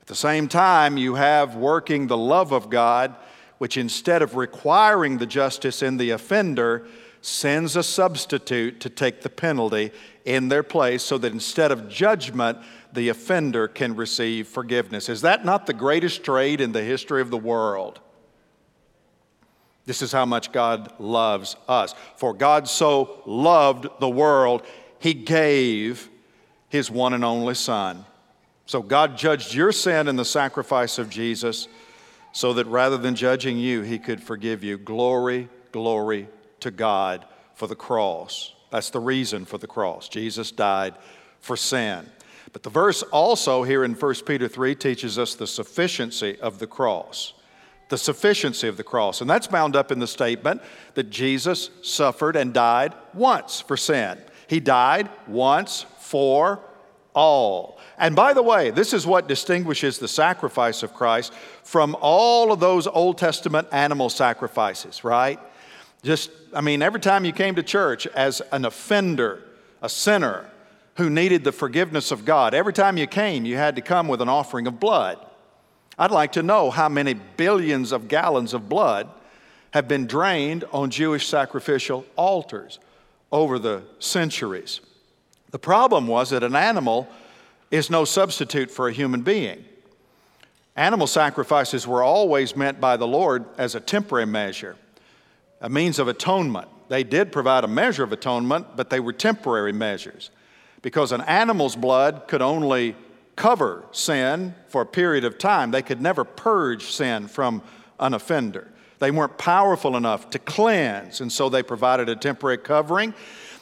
At 0.00 0.08
the 0.08 0.14
same 0.14 0.48
time, 0.48 0.96
you 0.96 1.14
have 1.14 1.54
working 1.54 2.06
the 2.06 2.16
love 2.16 2.52
of 2.52 2.70
God, 2.70 3.14
which 3.58 3.76
instead 3.76 4.22
of 4.22 4.36
requiring 4.36 5.18
the 5.18 5.26
justice 5.26 5.82
in 5.82 5.96
the 5.96 6.10
offender, 6.10 6.86
sends 7.20 7.76
a 7.76 7.82
substitute 7.82 8.80
to 8.80 8.90
take 8.90 9.22
the 9.22 9.30
penalty 9.30 9.90
in 10.28 10.48
their 10.48 10.62
place 10.62 11.02
so 11.02 11.16
that 11.16 11.32
instead 11.32 11.72
of 11.72 11.88
judgment, 11.88 12.58
the 12.92 13.08
offender 13.08 13.66
can 13.66 13.96
receive 13.96 14.46
forgiveness. 14.46 15.08
Is 15.08 15.22
that 15.22 15.42
not 15.42 15.66
the 15.66 15.72
greatest 15.72 16.22
trade 16.22 16.60
in 16.60 16.72
the 16.72 16.82
history 16.82 17.22
of 17.22 17.30
the 17.30 17.38
world? 17.38 17.98
This 19.86 20.02
is 20.02 20.12
how 20.12 20.26
much 20.26 20.52
God 20.52 20.92
loves 21.00 21.56
us. 21.66 21.94
For 22.16 22.34
God 22.34 22.68
so 22.68 23.22
loved 23.24 23.86
the 24.00 24.08
world, 24.08 24.62
he 24.98 25.14
gave 25.14 26.10
his 26.68 26.90
one 26.90 27.14
and 27.14 27.24
only 27.24 27.54
Son. 27.54 28.04
So 28.66 28.82
God 28.82 29.16
judged 29.16 29.54
your 29.54 29.72
sin 29.72 30.08
in 30.08 30.16
the 30.16 30.26
sacrifice 30.26 30.98
of 30.98 31.08
Jesus 31.08 31.68
so 32.32 32.52
that 32.52 32.66
rather 32.66 32.98
than 32.98 33.14
judging 33.14 33.56
you, 33.56 33.80
he 33.80 33.98
could 33.98 34.22
forgive 34.22 34.62
you. 34.62 34.76
Glory, 34.76 35.48
glory, 35.72 36.28
to 36.60 36.70
God 36.70 37.24
for 37.54 37.66
the 37.66 37.74
cross. 37.74 38.52
That's 38.70 38.90
the 38.90 39.00
reason 39.00 39.44
for 39.44 39.58
the 39.58 39.66
cross. 39.66 40.08
Jesus 40.08 40.50
died 40.50 40.94
for 41.40 41.56
sin. 41.56 42.06
But 42.52 42.62
the 42.62 42.70
verse 42.70 43.02
also 43.02 43.62
here 43.62 43.84
in 43.84 43.94
1 43.94 44.14
Peter 44.26 44.48
3 44.48 44.74
teaches 44.74 45.18
us 45.18 45.34
the 45.34 45.46
sufficiency 45.46 46.38
of 46.40 46.58
the 46.58 46.66
cross. 46.66 47.34
The 47.88 47.98
sufficiency 47.98 48.68
of 48.68 48.76
the 48.76 48.84
cross. 48.84 49.20
And 49.20 49.28
that's 49.28 49.46
bound 49.46 49.76
up 49.76 49.92
in 49.92 49.98
the 49.98 50.06
statement 50.06 50.62
that 50.94 51.10
Jesus 51.10 51.70
suffered 51.82 52.36
and 52.36 52.52
died 52.52 52.94
once 53.14 53.60
for 53.60 53.76
sin. 53.76 54.18
He 54.46 54.60
died 54.60 55.08
once 55.26 55.86
for 55.98 56.60
all. 57.14 57.78
And 57.98 58.14
by 58.14 58.32
the 58.32 58.42
way, 58.42 58.70
this 58.70 58.92
is 58.92 59.06
what 59.06 59.28
distinguishes 59.28 59.98
the 59.98 60.08
sacrifice 60.08 60.82
of 60.82 60.94
Christ 60.94 61.32
from 61.64 61.96
all 62.00 62.52
of 62.52 62.60
those 62.60 62.86
Old 62.86 63.18
Testament 63.18 63.68
animal 63.72 64.08
sacrifices, 64.08 65.02
right? 65.04 65.38
Just, 66.02 66.30
I 66.54 66.60
mean, 66.60 66.82
every 66.82 67.00
time 67.00 67.24
you 67.24 67.32
came 67.32 67.54
to 67.56 67.62
church 67.62 68.06
as 68.08 68.40
an 68.52 68.64
offender, 68.64 69.42
a 69.82 69.88
sinner 69.88 70.48
who 70.96 71.10
needed 71.10 71.44
the 71.44 71.52
forgiveness 71.52 72.10
of 72.10 72.24
God, 72.24 72.54
every 72.54 72.72
time 72.72 72.96
you 72.96 73.06
came, 73.06 73.44
you 73.44 73.56
had 73.56 73.76
to 73.76 73.82
come 73.82 74.08
with 74.08 74.20
an 74.20 74.28
offering 74.28 74.66
of 74.66 74.80
blood. 74.80 75.18
I'd 75.98 76.10
like 76.10 76.32
to 76.32 76.42
know 76.42 76.70
how 76.70 76.88
many 76.88 77.14
billions 77.14 77.92
of 77.92 78.08
gallons 78.08 78.54
of 78.54 78.68
blood 78.68 79.08
have 79.72 79.88
been 79.88 80.06
drained 80.06 80.64
on 80.72 80.90
Jewish 80.90 81.26
sacrificial 81.26 82.04
altars 82.16 82.78
over 83.32 83.58
the 83.58 83.82
centuries. 83.98 84.80
The 85.50 85.58
problem 85.58 86.06
was 86.06 86.30
that 86.30 86.42
an 86.42 86.54
animal 86.54 87.08
is 87.70 87.90
no 87.90 88.04
substitute 88.04 88.70
for 88.70 88.88
a 88.88 88.92
human 88.92 89.22
being. 89.22 89.64
Animal 90.76 91.06
sacrifices 91.06 91.86
were 91.86 92.02
always 92.02 92.54
meant 92.54 92.80
by 92.80 92.96
the 92.96 93.06
Lord 93.06 93.44
as 93.58 93.74
a 93.74 93.80
temporary 93.80 94.26
measure, 94.26 94.76
a 95.60 95.68
means 95.68 95.98
of 95.98 96.08
atonement. 96.08 96.68
They 96.88 97.04
did 97.04 97.32
provide 97.32 97.64
a 97.64 97.68
measure 97.68 98.02
of 98.04 98.12
atonement, 98.12 98.76
but 98.76 98.90
they 98.90 99.00
were 99.00 99.12
temporary 99.12 99.72
measures 99.72 100.30
because 100.82 101.12
an 101.12 101.20
animal's 101.22 101.76
blood 101.76 102.28
could 102.28 102.42
only 102.42 102.96
cover 103.36 103.84
sin 103.92 104.54
for 104.68 104.82
a 104.82 104.86
period 104.86 105.24
of 105.24 105.38
time. 105.38 105.70
They 105.70 105.82
could 105.82 106.00
never 106.00 106.24
purge 106.24 106.90
sin 106.90 107.28
from 107.28 107.62
an 108.00 108.14
offender. 108.14 108.68
They 108.98 109.10
weren't 109.10 109.38
powerful 109.38 109.96
enough 109.96 110.30
to 110.30 110.38
cleanse, 110.38 111.20
and 111.20 111.32
so 111.32 111.48
they 111.48 111.62
provided 111.62 112.08
a 112.08 112.16
temporary 112.16 112.58
covering. 112.58 113.14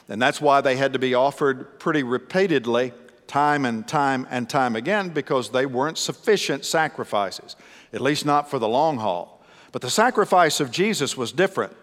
And 0.09 0.21
that's 0.21 0.41
why 0.41 0.61
they 0.61 0.77
had 0.77 0.93
to 0.93 0.99
be 0.99 1.13
offered 1.13 1.79
pretty 1.79 2.01
repeatedly, 2.01 2.93
time 3.27 3.65
and 3.65 3.87
time 3.87 4.25
and 4.31 4.49
time 4.49 4.75
again, 4.75 5.09
because 5.09 5.51
they 5.51 5.65
weren't 5.65 5.97
sufficient 5.97 6.65
sacrifices, 6.65 7.55
at 7.93 8.01
least 8.01 8.25
not 8.25 8.49
for 8.49 8.57
the 8.57 8.67
long 8.67 8.97
haul. 8.97 9.43
But 9.71 9.81
the 9.81 9.89
sacrifice 9.89 10.59
of 10.59 10.71
Jesus 10.71 11.17
was 11.17 11.31
different, 11.31 11.75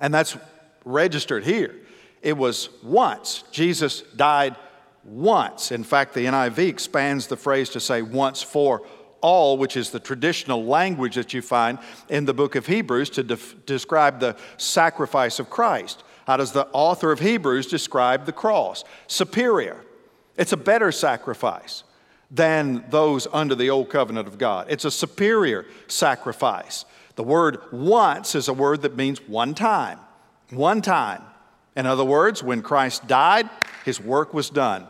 and 0.00 0.12
that's 0.12 0.36
registered 0.84 1.44
here. 1.44 1.74
It 2.22 2.36
was 2.36 2.70
once. 2.82 3.44
Jesus 3.50 4.02
died 4.16 4.56
once. 5.04 5.70
In 5.70 5.84
fact, 5.84 6.14
the 6.14 6.26
NIV 6.26 6.58
expands 6.58 7.26
the 7.26 7.36
phrase 7.36 7.70
to 7.70 7.80
say 7.80 8.02
once 8.02 8.42
for 8.42 8.86
all, 9.20 9.58
which 9.58 9.76
is 9.76 9.90
the 9.90 10.00
traditional 10.00 10.64
language 10.64 11.14
that 11.14 11.32
you 11.32 11.42
find 11.42 11.78
in 12.08 12.24
the 12.24 12.34
book 12.34 12.54
of 12.54 12.66
Hebrews 12.66 13.10
to 13.10 13.22
def- 13.22 13.66
describe 13.66 14.20
the 14.20 14.36
sacrifice 14.56 15.38
of 15.38 15.50
Christ. 15.50 16.02
How 16.26 16.36
does 16.36 16.52
the 16.52 16.66
author 16.72 17.12
of 17.12 17.20
Hebrews 17.20 17.66
describe 17.66 18.26
the 18.26 18.32
cross? 18.32 18.84
Superior. 19.06 19.84
It's 20.36 20.52
a 20.52 20.56
better 20.56 20.92
sacrifice 20.92 21.84
than 22.30 22.84
those 22.90 23.28
under 23.32 23.54
the 23.54 23.70
old 23.70 23.88
covenant 23.88 24.26
of 24.26 24.38
God. 24.38 24.66
It's 24.68 24.84
a 24.84 24.90
superior 24.90 25.66
sacrifice. 25.86 26.84
The 27.16 27.24
word 27.24 27.58
once 27.72 28.34
is 28.34 28.48
a 28.48 28.52
word 28.52 28.82
that 28.82 28.96
means 28.96 29.20
one 29.26 29.54
time. 29.54 29.98
One 30.50 30.80
time. 30.80 31.22
In 31.76 31.86
other 31.86 32.04
words, 32.04 32.42
when 32.42 32.62
Christ 32.62 33.06
died, 33.06 33.50
his 33.84 34.00
work 34.00 34.32
was 34.32 34.48
done. 34.48 34.86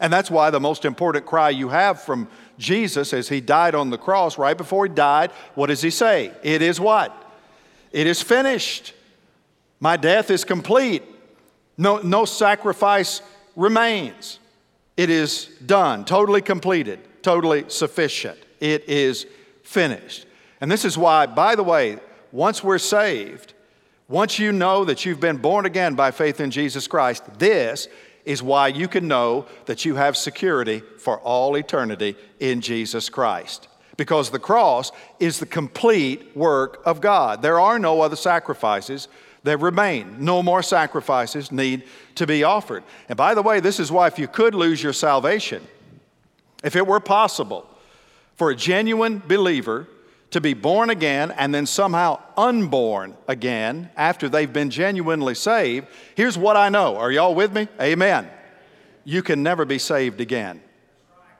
And 0.00 0.12
that's 0.12 0.30
why 0.30 0.50
the 0.50 0.60
most 0.60 0.84
important 0.84 1.24
cry 1.24 1.50
you 1.50 1.68
have 1.68 2.02
from 2.02 2.28
Jesus 2.58 3.12
as 3.12 3.28
he 3.28 3.40
died 3.40 3.74
on 3.74 3.90
the 3.90 3.96
cross, 3.96 4.36
right 4.36 4.56
before 4.56 4.86
he 4.86 4.92
died, 4.92 5.30
what 5.54 5.68
does 5.68 5.80
he 5.80 5.90
say? 5.90 6.32
It 6.42 6.60
is 6.60 6.78
what? 6.78 7.14
It 7.92 8.06
is 8.06 8.22
finished. 8.22 8.92
My 9.80 9.96
death 9.96 10.30
is 10.30 10.44
complete. 10.44 11.02
No, 11.78 11.98
no 11.98 12.24
sacrifice 12.24 13.22
remains. 13.54 14.38
It 14.96 15.10
is 15.10 15.46
done, 15.64 16.04
totally 16.04 16.42
completed, 16.42 17.00
totally 17.22 17.64
sufficient. 17.68 18.38
It 18.60 18.88
is 18.88 19.26
finished. 19.62 20.25
And 20.60 20.70
this 20.70 20.84
is 20.84 20.96
why, 20.96 21.26
by 21.26 21.54
the 21.54 21.62
way, 21.62 21.98
once 22.32 22.62
we're 22.64 22.78
saved, 22.78 23.54
once 24.08 24.38
you 24.38 24.52
know 24.52 24.84
that 24.84 25.04
you've 25.04 25.20
been 25.20 25.36
born 25.36 25.66
again 25.66 25.94
by 25.94 26.10
faith 26.10 26.40
in 26.40 26.50
Jesus 26.50 26.86
Christ, 26.86 27.24
this 27.38 27.88
is 28.24 28.42
why 28.42 28.68
you 28.68 28.88
can 28.88 29.08
know 29.08 29.46
that 29.66 29.84
you 29.84 29.94
have 29.94 30.16
security 30.16 30.82
for 30.98 31.18
all 31.20 31.56
eternity 31.56 32.16
in 32.40 32.60
Jesus 32.60 33.08
Christ. 33.08 33.68
Because 33.96 34.30
the 34.30 34.38
cross 34.38 34.92
is 35.18 35.38
the 35.38 35.46
complete 35.46 36.36
work 36.36 36.82
of 36.84 37.00
God. 37.00 37.40
There 37.40 37.58
are 37.58 37.78
no 37.78 38.02
other 38.02 38.16
sacrifices 38.16 39.08
that 39.44 39.58
remain. 39.58 40.16
No 40.18 40.42
more 40.42 40.62
sacrifices 40.62 41.50
need 41.50 41.84
to 42.16 42.26
be 42.26 42.44
offered. 42.44 42.82
And 43.08 43.16
by 43.16 43.34
the 43.34 43.42
way, 43.42 43.60
this 43.60 43.80
is 43.80 43.90
why 43.90 44.08
if 44.08 44.18
you 44.18 44.28
could 44.28 44.54
lose 44.54 44.82
your 44.82 44.92
salvation, 44.92 45.66
if 46.62 46.76
it 46.76 46.86
were 46.86 47.00
possible 47.00 47.66
for 48.34 48.50
a 48.50 48.56
genuine 48.56 49.22
believer 49.26 49.88
to 50.30 50.40
be 50.40 50.54
born 50.54 50.90
again 50.90 51.30
and 51.30 51.54
then 51.54 51.66
somehow 51.66 52.20
unborn 52.36 53.16
again 53.28 53.90
after 53.96 54.28
they've 54.28 54.52
been 54.52 54.70
genuinely 54.70 55.34
saved, 55.34 55.86
here's 56.14 56.36
what 56.36 56.56
I 56.56 56.68
know. 56.68 56.96
Are 56.96 57.10
y'all 57.10 57.34
with 57.34 57.52
me? 57.52 57.68
Amen. 57.80 58.28
You 59.04 59.22
can 59.22 59.42
never 59.42 59.64
be 59.64 59.78
saved 59.78 60.20
again. 60.20 60.60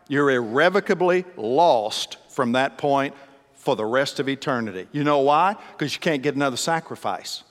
You're 0.08 0.30
irrevocably 0.30 1.24
lost 1.36 2.18
from 2.30 2.52
that 2.52 2.78
point 2.78 3.14
for 3.54 3.74
the 3.74 3.84
rest 3.84 4.20
of 4.20 4.28
eternity. 4.28 4.86
You 4.92 5.02
know 5.02 5.18
why? 5.18 5.56
Because 5.72 5.92
you 5.92 6.00
can't 6.00 6.22
get 6.22 6.36
another 6.36 6.56
sacrifice. 6.56 7.42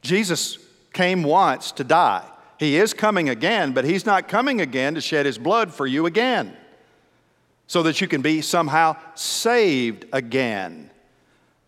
Jesus 0.00 0.58
came 0.92 1.22
once 1.22 1.70
to 1.72 1.84
die. 1.84 2.28
He 2.58 2.76
is 2.76 2.92
coming 2.92 3.28
again, 3.28 3.72
but 3.72 3.84
He's 3.84 4.04
not 4.04 4.26
coming 4.26 4.60
again 4.60 4.96
to 4.96 5.00
shed 5.00 5.24
His 5.24 5.38
blood 5.38 5.72
for 5.72 5.86
you 5.86 6.06
again 6.06 6.56
so 7.72 7.82
that 7.82 8.02
you 8.02 8.06
can 8.06 8.20
be 8.20 8.42
somehow 8.42 8.94
saved 9.14 10.04
again. 10.12 10.90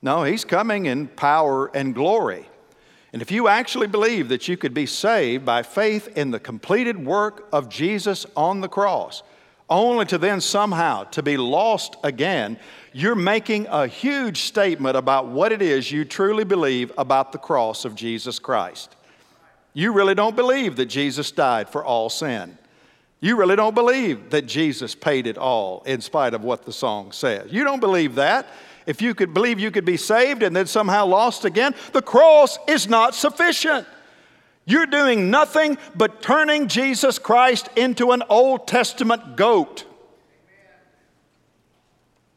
No, 0.02 0.24
He's 0.24 0.44
coming 0.44 0.84
in 0.84 1.06
power 1.06 1.74
and 1.74 1.94
glory. 1.94 2.46
And 3.14 3.22
if 3.22 3.32
you 3.32 3.48
actually 3.48 3.86
believe 3.86 4.28
that 4.28 4.46
you 4.46 4.58
could 4.58 4.74
be 4.74 4.84
saved 4.84 5.46
by 5.46 5.62
faith 5.62 6.08
in 6.14 6.30
the 6.30 6.38
completed 6.38 7.02
work 7.02 7.48
of 7.54 7.70
Jesus 7.70 8.26
on 8.36 8.60
the 8.60 8.68
cross, 8.68 9.22
only 9.70 10.04
to 10.04 10.18
then 10.18 10.42
somehow 10.42 11.04
to 11.04 11.22
be 11.22 11.38
lost 11.38 11.96
again, 12.04 12.58
you're 12.92 13.14
making 13.14 13.66
a 13.68 13.86
huge 13.86 14.42
statement 14.42 14.98
about 14.98 15.28
what 15.28 15.52
it 15.52 15.62
is 15.62 15.90
you 15.90 16.04
truly 16.04 16.44
believe 16.44 16.92
about 16.98 17.32
the 17.32 17.38
cross 17.38 17.86
of 17.86 17.94
Jesus 17.94 18.38
Christ. 18.38 18.94
You 19.72 19.90
really 19.94 20.14
don't 20.14 20.36
believe 20.36 20.76
that 20.76 20.86
Jesus 20.86 21.30
died 21.30 21.70
for 21.70 21.82
all 21.82 22.10
sin. 22.10 22.58
You 23.24 23.37
really 23.37 23.56
don't 23.56 23.74
believe 23.74 24.28
that 24.32 24.44
Jesus 24.44 24.94
paid 24.94 25.26
it 25.26 25.38
all 25.38 25.82
in 25.87 26.02
spite 26.02 26.34
of 26.34 26.44
what 26.44 26.66
the 26.66 26.72
song 26.74 27.10
says. 27.10 27.50
You 27.50 27.64
don't 27.64 27.80
believe 27.80 28.16
that. 28.16 28.46
If 28.84 29.00
you 29.00 29.14
could 29.14 29.32
believe 29.32 29.58
you 29.58 29.70
could 29.70 29.87
be 29.87 29.96
saved 29.96 30.42
and 30.42 30.54
then 30.54 30.66
somehow 30.66 31.06
lost 31.06 31.46
again, 31.46 31.74
the 31.94 32.02
cross 32.02 32.58
is 32.68 32.87
not 32.87 33.14
sufficient. 33.14 33.87
You're 34.66 34.84
doing 34.84 35.30
nothing 35.30 35.78
but 35.94 36.20
turning 36.20 36.68
Jesus 36.68 37.18
Christ 37.18 37.70
into 37.76 38.12
an 38.12 38.22
Old 38.28 38.68
Testament 38.68 39.38
goat, 39.38 39.87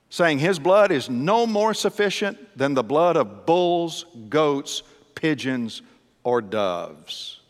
saying 0.09 0.39
his 0.39 0.57
blood 0.57 0.93
is 0.93 1.09
no 1.09 1.45
more 1.45 1.73
sufficient 1.73 2.57
than 2.57 2.75
the 2.75 2.83
blood 2.83 3.17
of 3.17 3.45
bulls, 3.45 4.05
goats, 4.29 4.83
pigeons, 5.15 5.81
or 6.23 6.41
doves. 6.41 7.41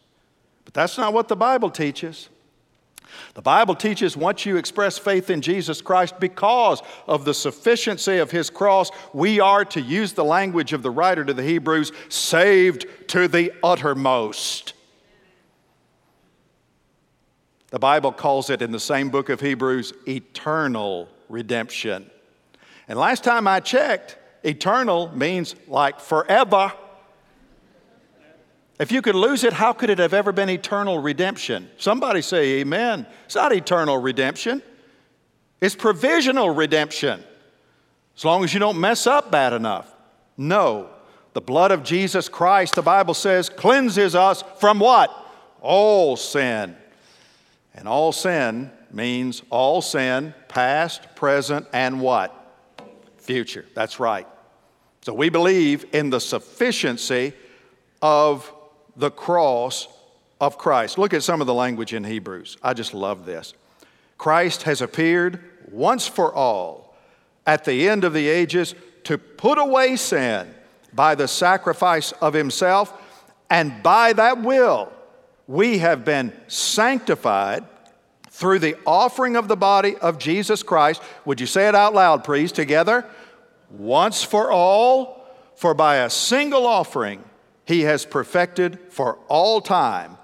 But 0.65 0.73
that's 0.73 0.97
not 0.97 1.13
what 1.13 1.27
the 1.27 1.35
Bible 1.35 1.69
teaches. 1.69 2.29
The 3.33 3.41
Bible 3.41 3.75
teaches 3.75 4.17
once 4.17 4.45
you 4.45 4.57
express 4.57 4.97
faith 4.97 5.29
in 5.29 5.41
Jesus 5.41 5.81
Christ 5.81 6.19
because 6.19 6.81
of 7.07 7.25
the 7.25 7.33
sufficiency 7.33 8.17
of 8.17 8.31
his 8.31 8.49
cross, 8.49 8.89
we 9.13 9.39
are, 9.39 9.65
to 9.65 9.81
use 9.81 10.13
the 10.13 10.25
language 10.25 10.73
of 10.73 10.83
the 10.83 10.91
writer 10.91 11.23
to 11.23 11.33
the 11.33 11.43
Hebrews, 11.43 11.91
saved 12.09 12.85
to 13.09 13.27
the 13.27 13.53
uttermost. 13.63 14.73
The 17.69 17.79
Bible 17.79 18.13
calls 18.13 18.49
it 18.49 18.61
in 18.61 18.71
the 18.71 18.79
same 18.79 19.09
book 19.09 19.29
of 19.29 19.41
Hebrews 19.41 19.93
eternal 20.07 21.09
redemption. 21.27 22.09
And 22.87 22.97
last 22.97 23.23
time 23.23 23.47
I 23.47 23.59
checked, 23.59 24.17
eternal 24.43 25.09
means 25.15 25.55
like 25.67 25.99
forever. 25.99 26.71
If 28.79 28.91
you 28.91 29.01
could 29.01 29.15
lose 29.15 29.43
it, 29.43 29.53
how 29.53 29.73
could 29.73 29.89
it 29.89 29.97
have 29.97 30.13
ever 30.13 30.31
been 30.31 30.49
eternal 30.49 30.99
redemption? 30.99 31.69
Somebody 31.77 32.21
say 32.21 32.59
amen. 32.59 33.07
It's 33.25 33.35
not 33.35 33.51
eternal 33.51 33.97
redemption, 33.97 34.61
it's 35.59 35.75
provisional 35.75 36.51
redemption. 36.51 37.23
As 38.15 38.25
long 38.25 38.43
as 38.43 38.53
you 38.53 38.59
don't 38.59 38.79
mess 38.79 39.05
up 39.05 39.31
bad 39.31 39.53
enough. 39.53 39.93
No. 40.37 40.89
The 41.33 41.41
blood 41.41 41.69
of 41.69 41.83
Jesus 41.83 42.29
Christ, 42.29 42.73
the 42.73 42.81
Bible 42.81 43.13
says, 43.13 43.47
cleanses 43.47 44.15
us 44.15 44.43
from 44.59 44.79
what? 44.79 45.15
All 45.61 46.15
sin. 46.15 46.75
And 47.75 47.87
all 47.87 48.11
sin 48.11 48.71
means 48.91 49.43
all 49.51 49.83
sin, 49.83 50.33
past, 50.47 51.15
present, 51.15 51.67
and 51.73 52.01
what? 52.01 52.33
Future. 53.17 53.65
That's 53.75 53.99
right. 53.99 54.27
So 55.01 55.13
we 55.13 55.29
believe 55.29 55.85
in 55.93 56.09
the 56.09 56.19
sufficiency 56.19 57.33
of 58.01 58.51
the 58.97 59.11
cross 59.11 59.87
of 60.41 60.57
Christ. 60.57 60.97
Look 60.97 61.13
at 61.13 61.23
some 61.23 61.39
of 61.39 61.47
the 61.47 61.53
language 61.53 61.93
in 61.93 62.03
Hebrews. 62.03 62.57
I 62.61 62.73
just 62.73 62.93
love 62.93 63.25
this. 63.25 63.53
Christ 64.17 64.63
has 64.63 64.81
appeared 64.81 65.43
once 65.71 66.07
for 66.07 66.33
all 66.33 66.95
at 67.45 67.63
the 67.63 67.87
end 67.87 68.03
of 68.03 68.13
the 68.13 68.27
ages 68.27 68.75
to 69.03 69.17
put 69.17 69.57
away 69.57 69.95
sin 69.95 70.53
by 70.93 71.15
the 71.15 71.27
sacrifice 71.27 72.11
of 72.13 72.33
himself, 72.33 72.93
and 73.49 73.83
by 73.83 74.13
that 74.13 74.41
will 74.41 74.91
we 75.47 75.77
have 75.77 76.03
been 76.03 76.33
sanctified 76.47 77.63
through 78.29 78.59
the 78.59 78.75
offering 78.85 79.35
of 79.35 79.47
the 79.47 79.55
body 79.55 79.95
of 79.97 80.17
Jesus 80.17 80.61
Christ. 80.61 81.01
Would 81.25 81.39
you 81.39 81.47
say 81.47 81.67
it 81.67 81.75
out 81.75 81.93
loud, 81.93 82.23
please, 82.23 82.51
together? 82.51 83.05
Once 83.69 84.23
for 84.23 84.51
all, 84.51 85.25
for 85.55 85.73
by 85.73 85.97
a 85.97 86.09
single 86.09 86.65
offering 86.65 87.23
he 87.67 87.81
has 87.81 88.05
perfected 88.05 88.79
for 88.89 89.19
all 89.27 89.59
time 89.59 90.17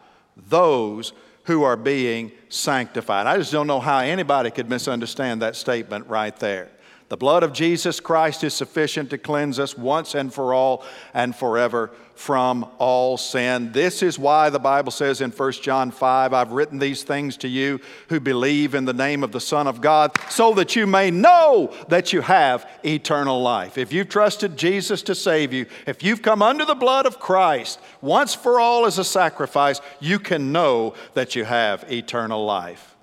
those 0.47 1.11
who 1.43 1.63
are 1.63 1.75
being 1.75 2.31
sanctified. 2.47 3.27
I 3.27 3.37
just 3.37 3.51
don't 3.51 3.67
know 3.67 3.81
how 3.81 3.99
anybody 3.99 4.49
could 4.49 4.69
misunderstand 4.69 5.41
that 5.41 5.57
statement 5.57 6.07
right 6.07 6.35
there. 6.37 6.71
The 7.09 7.17
blood 7.17 7.43
of 7.43 7.51
Jesus 7.51 7.99
Christ 7.99 8.45
is 8.45 8.53
sufficient 8.53 9.09
to 9.09 9.17
cleanse 9.17 9.59
us 9.59 9.77
once 9.77 10.15
and 10.15 10.33
for 10.33 10.53
all 10.53 10.85
and 11.13 11.35
forever 11.35 11.91
from 12.15 12.69
all 12.77 13.17
sin. 13.17 13.71
This 13.71 14.03
is 14.03 14.19
why 14.19 14.49
the 14.49 14.59
Bible 14.59 14.91
says 14.91 15.21
in 15.21 15.31
1 15.31 15.51
John 15.53 15.91
5 15.91 16.33
I've 16.33 16.51
written 16.51 16.79
these 16.79 17.03
things 17.03 17.37
to 17.37 17.47
you 17.47 17.79
who 18.09 18.19
believe 18.19 18.75
in 18.75 18.85
the 18.85 18.93
name 18.93 19.23
of 19.23 19.31
the 19.31 19.39
Son 19.39 19.67
of 19.67 19.81
God, 19.81 20.11
so 20.29 20.53
that 20.53 20.75
you 20.75 20.87
may 20.87 21.11
know 21.11 21.73
that 21.89 22.13
you 22.13 22.21
have 22.21 22.69
eternal 22.85 23.41
life. 23.41 23.77
If 23.77 23.91
you've 23.91 24.09
trusted 24.09 24.57
Jesus 24.57 25.01
to 25.03 25.15
save 25.15 25.53
you, 25.53 25.65
if 25.87 26.03
you've 26.03 26.21
come 26.21 26.41
under 26.41 26.65
the 26.65 26.75
blood 26.75 27.05
of 27.05 27.19
Christ 27.19 27.79
once 28.01 28.33
for 28.35 28.59
all 28.59 28.85
as 28.85 28.97
a 28.97 29.03
sacrifice, 29.03 29.81
you 29.99 30.19
can 30.19 30.51
know 30.51 30.93
that 31.13 31.35
you 31.35 31.45
have 31.45 31.91
eternal 31.91 32.45
life. 32.45 32.95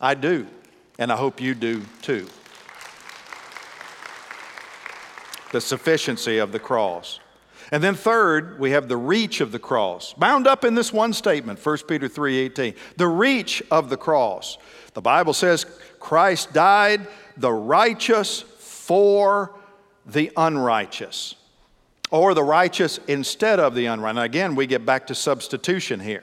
I 0.00 0.14
do, 0.14 0.46
and 0.98 1.12
I 1.12 1.16
hope 1.16 1.40
you 1.40 1.54
do 1.54 1.82
too 2.02 2.28
the 5.54 5.60
sufficiency 5.60 6.38
of 6.38 6.50
the 6.50 6.58
cross. 6.58 7.20
And 7.74 7.82
then 7.82 7.96
third, 7.96 8.60
we 8.60 8.70
have 8.70 8.86
the 8.86 8.96
reach 8.96 9.40
of 9.40 9.50
the 9.50 9.58
cross. 9.58 10.12
Bound 10.12 10.46
up 10.46 10.64
in 10.64 10.76
this 10.76 10.92
one 10.92 11.12
statement, 11.12 11.58
1 11.58 11.88
Peter 11.88 12.08
3:18. 12.08 12.72
The 12.98 13.08
reach 13.08 13.64
of 13.68 13.90
the 13.90 13.96
cross. 13.96 14.58
The 14.92 15.00
Bible 15.00 15.32
says 15.32 15.66
Christ 15.98 16.52
died 16.52 17.04
the 17.36 17.50
righteous 17.50 18.42
for 18.42 19.56
the 20.06 20.30
unrighteous. 20.36 21.34
Or 22.12 22.32
the 22.32 22.44
righteous 22.44 23.00
instead 23.08 23.58
of 23.58 23.74
the 23.74 23.86
unrighteous. 23.86 24.14
Now 24.14 24.22
again, 24.22 24.54
we 24.54 24.68
get 24.68 24.86
back 24.86 25.08
to 25.08 25.14
substitution 25.16 25.98
here. 25.98 26.22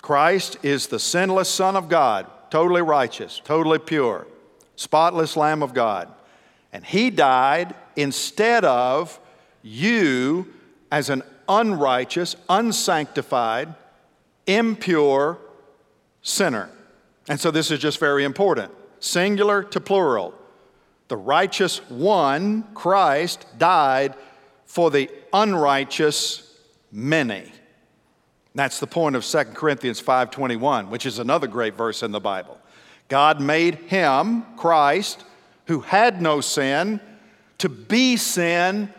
Christ 0.00 0.58
is 0.62 0.86
the 0.86 1.00
sinless 1.00 1.48
Son 1.48 1.74
of 1.74 1.88
God, 1.88 2.28
totally 2.50 2.82
righteous, 2.82 3.40
totally 3.44 3.80
pure, 3.80 4.28
spotless 4.76 5.36
Lamb 5.36 5.64
of 5.64 5.74
God. 5.74 6.06
And 6.72 6.86
he 6.86 7.10
died 7.10 7.74
instead 7.96 8.64
of 8.64 9.18
you 9.62 10.52
as 10.90 11.10
an 11.10 11.22
unrighteous, 11.48 12.36
unsanctified, 12.48 13.74
impure 14.46 15.38
sinner. 16.22 16.70
And 17.28 17.40
so 17.40 17.50
this 17.50 17.70
is 17.70 17.78
just 17.78 17.98
very 17.98 18.24
important 18.24 18.72
singular 19.00 19.62
to 19.62 19.80
plural. 19.80 20.34
The 21.08 21.16
righteous 21.16 21.78
one, 21.88 22.64
Christ, 22.74 23.46
died 23.58 24.14
for 24.64 24.90
the 24.90 25.10
unrighteous 25.32 26.56
many. 26.92 27.50
That's 28.54 28.78
the 28.78 28.86
point 28.86 29.16
of 29.16 29.24
2 29.24 29.54
Corinthians 29.54 30.00
5:21, 30.00 30.90
which 30.90 31.06
is 31.06 31.18
another 31.18 31.46
great 31.46 31.74
verse 31.74 32.02
in 32.02 32.12
the 32.12 32.20
Bible. 32.20 32.58
God 33.08 33.40
made 33.40 33.74
him, 33.74 34.44
Christ, 34.56 35.24
who 35.66 35.80
had 35.80 36.20
no 36.20 36.40
sin 36.40 37.00
to 37.58 37.68
be 37.68 38.16
sin 38.16 38.92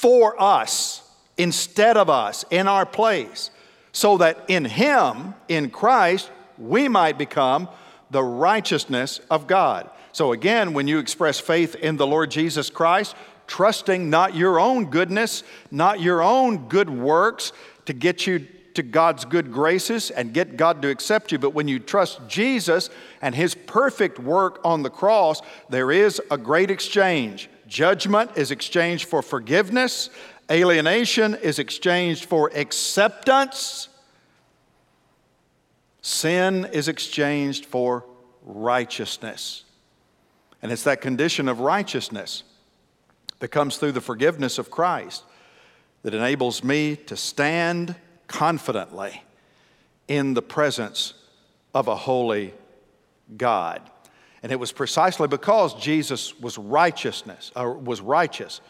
for 0.00 0.40
us, 0.40 1.02
instead 1.36 1.98
of 1.98 2.08
us, 2.08 2.46
in 2.50 2.66
our 2.66 2.86
place, 2.86 3.50
so 3.92 4.16
that 4.16 4.42
in 4.48 4.64
Him, 4.64 5.34
in 5.46 5.68
Christ, 5.68 6.30
we 6.56 6.88
might 6.88 7.18
become 7.18 7.68
the 8.10 8.22
righteousness 8.22 9.20
of 9.30 9.46
God. 9.46 9.90
So 10.12 10.32
again, 10.32 10.72
when 10.72 10.88
you 10.88 10.98
express 10.98 11.38
faith 11.38 11.74
in 11.74 11.98
the 11.98 12.06
Lord 12.06 12.30
Jesus 12.30 12.70
Christ, 12.70 13.14
trusting 13.46 14.08
not 14.08 14.34
your 14.34 14.58
own 14.58 14.86
goodness, 14.86 15.42
not 15.70 16.00
your 16.00 16.22
own 16.22 16.68
good 16.68 16.88
works 16.88 17.52
to 17.84 17.92
get 17.92 18.26
you 18.26 18.46
to 18.72 18.82
God's 18.82 19.26
good 19.26 19.52
graces 19.52 20.10
and 20.10 20.32
get 20.32 20.56
God 20.56 20.80
to 20.80 20.88
accept 20.88 21.30
you. 21.30 21.38
But 21.38 21.50
when 21.52 21.68
you 21.68 21.78
trust 21.78 22.20
Jesus 22.26 22.88
and 23.20 23.34
His 23.34 23.54
perfect 23.54 24.18
work 24.18 24.60
on 24.64 24.82
the 24.82 24.88
cross, 24.88 25.42
there 25.68 25.92
is 25.92 26.22
a 26.30 26.38
great 26.38 26.70
exchange. 26.70 27.50
Judgment 27.70 28.32
is 28.34 28.50
exchanged 28.50 29.08
for 29.08 29.22
forgiveness, 29.22 30.10
alienation 30.50 31.36
is 31.36 31.60
exchanged 31.60 32.24
for 32.24 32.50
acceptance, 32.52 33.88
sin 36.02 36.64
is 36.72 36.88
exchanged 36.88 37.64
for 37.64 38.04
righteousness. 38.42 39.62
And 40.60 40.72
it's 40.72 40.82
that 40.82 41.00
condition 41.00 41.48
of 41.48 41.60
righteousness 41.60 42.42
that 43.38 43.48
comes 43.48 43.76
through 43.76 43.92
the 43.92 44.00
forgiveness 44.00 44.58
of 44.58 44.68
Christ 44.68 45.22
that 46.02 46.12
enables 46.12 46.64
me 46.64 46.96
to 46.96 47.16
stand 47.16 47.94
confidently 48.26 49.22
in 50.08 50.34
the 50.34 50.42
presence 50.42 51.14
of 51.72 51.86
a 51.86 51.94
holy 51.94 52.52
God. 53.36 53.88
And 54.42 54.50
it 54.50 54.56
was 54.56 54.72
precisely 54.72 55.28
because 55.28 55.74
Jesus 55.74 56.38
was 56.40 56.56
righteousness 56.56 57.52
or 57.54 57.74
was 57.74 58.00
righteous 58.00 58.60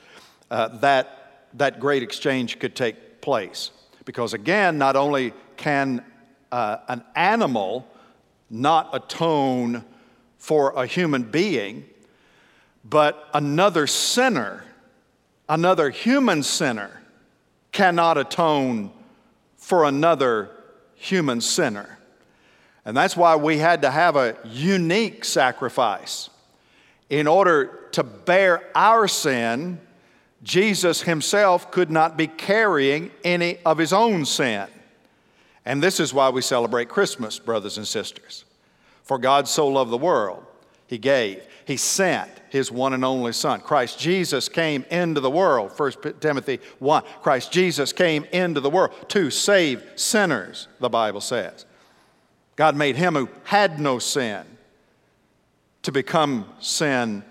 uh, 0.51 0.69
that 0.79 1.21
that 1.55 1.81
great 1.81 2.03
exchange 2.03 2.59
could 2.59 2.75
take 2.75 3.21
place. 3.21 3.71
Because 4.05 4.35
again, 4.35 4.79
not 4.79 4.97
only 4.97 5.33
can 5.57 6.05
uh, 6.51 6.79
an 6.89 7.05
animal 7.15 7.87
not 8.49 8.91
atone 8.93 9.85
for 10.39 10.71
a 10.73 10.87
human 10.87 11.23
being, 11.23 11.85
but 12.85 13.29
another 13.35 13.87
sinner, 13.87 14.65
another 15.49 15.91
human 15.91 16.43
sinner, 16.43 17.03
cannot 17.73 18.19
atone 18.19 18.91
for 19.57 19.85
another 19.85 20.51
human 20.95 21.41
sinner. 21.41 21.99
And 22.85 22.97
that's 22.97 23.17
why 23.17 23.37
we 23.37 23.59
had 23.59 23.83
to 23.83 23.91
have 23.91 24.17
a 24.17 24.37
unique 24.45 25.25
sacrifice. 25.25 26.31
In 27.09 27.27
order 27.27 27.89
to 27.93 28.03
bear 28.03 28.63
our 28.75 29.07
sin, 29.09 29.81
Jesus 30.43 31.03
himself 31.03 31.71
could 31.71 31.91
not 31.91 32.17
be 32.17 32.27
carrying 32.27 33.11
any 33.25 33.59
of 33.67 33.79
his 33.79 33.93
own 33.93 34.25
sin. 34.25 34.67
And 35.65 35.83
this 35.83 36.01
is 36.01 36.15
why 36.15 36.31
we 36.31 36.41
celebrate 36.41 36.89
Christmas, 36.89 37.39
brothers 37.39 37.77
and 37.77 37.87
sisters. 37.87 38.45
For 39.03 39.19
God 39.19 39.47
so 39.49 39.69
loved 39.69 39.91
the 39.91 39.99
world, 39.99 40.45
he 40.87 40.99
gave. 40.99 41.43
He 41.67 41.77
sent 41.77 42.31
his 42.49 42.73
one 42.73 42.95
and 42.95 43.05
only 43.05 43.33
Son. 43.33 43.61
Christ 43.61 43.99
Jesus 43.99 44.49
came 44.49 44.85
into 44.91 45.21
the 45.21 45.31
world, 45.31 45.73
1 45.77 45.93
Timothy 46.21 46.59
1. 46.79 47.03
Christ 47.23 47.53
Jesus 47.53 47.93
came 47.93 48.25
into 48.33 48.61
the 48.61 48.71
world 48.71 48.93
to 49.11 49.31
save 49.31 49.85
sinners, 49.95 50.67
the 50.81 50.89
Bible 50.89 51.21
says. 51.21 51.67
God 52.61 52.77
made 52.77 52.97
him 52.97 53.15
who 53.15 53.31
had 53.45 53.81
no 53.81 53.99
sin 53.99 54.45
to 55.81 55.91
become 55.91 56.45
sin 56.61 57.25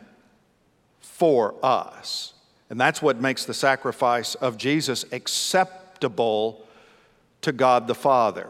for 1.02 1.54
us. 1.62 2.34
And 2.72 2.82
that's 2.82 3.00
what 3.00 3.22
makes 3.22 3.46
the 3.46 3.54
sacrifice 3.54 4.34
of 4.34 4.58
Jesus 4.58 5.06
acceptable 5.12 6.66
to 7.42 7.52
God 7.52 7.86
the 7.86 7.94
Father. 7.94 8.50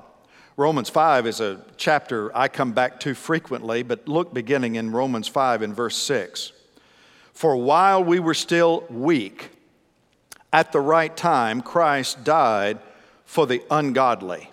Romans 0.56 0.88
5 0.88 1.28
is 1.28 1.42
a 1.42 1.60
chapter 1.76 2.32
I 2.34 2.48
come 2.48 2.72
back 2.72 3.02
to 3.02 3.14
frequently, 3.14 3.84
but 3.84 4.08
look 4.08 4.34
beginning 4.34 4.76
in 4.76 4.94
Romans 4.94 5.28
5 5.28 5.62
in 5.62 5.74
verse 5.74 5.98
6. 5.98 6.54
For 7.34 7.58
while 7.58 8.02
we 8.02 8.22
were 8.22 8.34
still 8.34 8.86
weak, 8.90 9.50
at 10.54 10.72
the 10.72 10.80
right 10.80 11.18
time, 11.18 11.62
Christ 11.62 12.24
died 12.24 12.80
for 13.26 13.46
the 13.46 13.64
ungodly. 13.70 14.50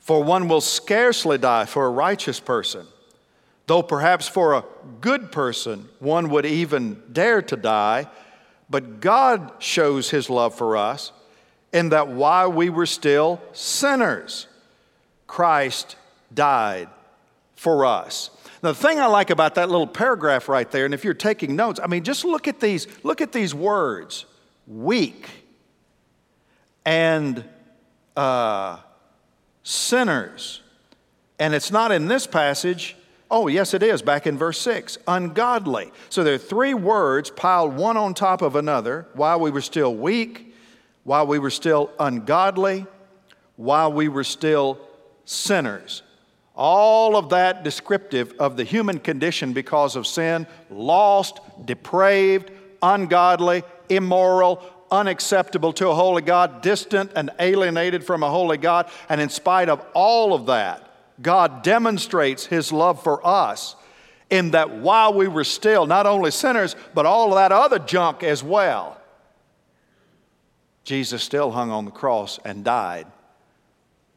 For 0.00 0.24
one 0.24 0.48
will 0.48 0.60
scarcely 0.60 1.38
die 1.38 1.66
for 1.66 1.86
a 1.86 1.90
righteous 1.90 2.40
person, 2.40 2.86
though 3.66 3.82
perhaps 3.82 4.26
for 4.26 4.54
a 4.54 4.64
good 5.00 5.30
person 5.30 5.88
one 5.98 6.30
would 6.30 6.46
even 6.46 7.02
dare 7.12 7.42
to 7.42 7.56
die. 7.56 8.08
But 8.68 9.00
God 9.00 9.52
shows 9.58 10.10
his 10.10 10.30
love 10.30 10.54
for 10.54 10.76
us 10.76 11.12
in 11.72 11.90
that 11.90 12.08
while 12.08 12.50
we 12.50 12.70
were 12.70 12.86
still 12.86 13.40
sinners, 13.52 14.46
Christ 15.26 15.96
died 16.32 16.88
for 17.54 17.84
us. 17.84 18.30
Now, 18.62 18.70
the 18.70 18.78
thing 18.78 18.98
I 18.98 19.06
like 19.06 19.30
about 19.30 19.54
that 19.56 19.70
little 19.70 19.86
paragraph 19.86 20.48
right 20.48 20.70
there, 20.70 20.84
and 20.84 20.94
if 20.94 21.04
you're 21.04 21.14
taking 21.14 21.56
notes, 21.56 21.80
I 21.82 21.86
mean, 21.86 22.04
just 22.04 22.24
look 22.24 22.48
at 22.48 22.60
these, 22.60 22.86
look 23.02 23.20
at 23.20 23.32
these 23.32 23.54
words 23.54 24.24
weak 24.66 25.28
and 26.84 27.44
uh, 28.16 28.78
sinners. 29.62 30.62
And 31.38 31.54
it's 31.54 31.70
not 31.70 31.92
in 31.92 32.08
this 32.08 32.26
passage. 32.26 32.96
Oh, 33.30 33.46
yes, 33.46 33.74
it 33.74 33.82
is, 33.82 34.02
back 34.02 34.26
in 34.26 34.36
verse 34.36 34.60
6 34.60 34.98
ungodly. 35.06 35.92
So 36.08 36.24
there 36.24 36.34
are 36.34 36.38
three 36.38 36.74
words 36.74 37.30
piled 37.30 37.76
one 37.76 37.96
on 37.96 38.14
top 38.14 38.42
of 38.42 38.56
another 38.56 39.06
while 39.14 39.40
we 39.40 39.50
were 39.50 39.60
still 39.60 39.94
weak, 39.94 40.54
while 41.04 41.26
we 41.26 41.38
were 41.38 41.50
still 41.50 41.90
ungodly, 41.98 42.86
while 43.56 43.92
we 43.92 44.08
were 44.08 44.24
still 44.24 44.78
sinners. 45.24 46.02
All 46.56 47.16
of 47.16 47.30
that 47.30 47.62
descriptive 47.62 48.34
of 48.38 48.56
the 48.56 48.64
human 48.64 48.98
condition 48.98 49.52
because 49.52 49.96
of 49.96 50.06
sin 50.06 50.46
lost, 50.68 51.40
depraved, 51.64 52.50
ungodly, 52.82 53.62
immoral, 53.88 54.62
unacceptable 54.90 55.72
to 55.74 55.88
a 55.88 55.94
holy 55.94 56.22
God, 56.22 56.62
distant 56.62 57.12
and 57.16 57.30
alienated 57.38 58.04
from 58.04 58.22
a 58.22 58.30
holy 58.30 58.58
God. 58.58 58.90
And 59.08 59.20
in 59.20 59.28
spite 59.28 59.68
of 59.68 59.84
all 59.94 60.34
of 60.34 60.46
that, 60.46 60.86
God 61.22 61.62
demonstrates 61.62 62.46
His 62.46 62.72
love 62.72 63.02
for 63.02 63.24
us 63.26 63.76
in 64.30 64.52
that 64.52 64.70
while 64.70 65.12
we 65.12 65.28
were 65.28 65.44
still 65.44 65.86
not 65.86 66.06
only 66.06 66.30
sinners, 66.30 66.76
but 66.94 67.06
all 67.06 67.30
of 67.30 67.34
that 67.34 67.52
other 67.52 67.78
junk 67.78 68.22
as 68.22 68.42
well, 68.42 69.00
Jesus 70.84 71.22
still 71.22 71.50
hung 71.50 71.70
on 71.70 71.84
the 71.84 71.90
cross 71.90 72.38
and 72.44 72.64
died 72.64 73.06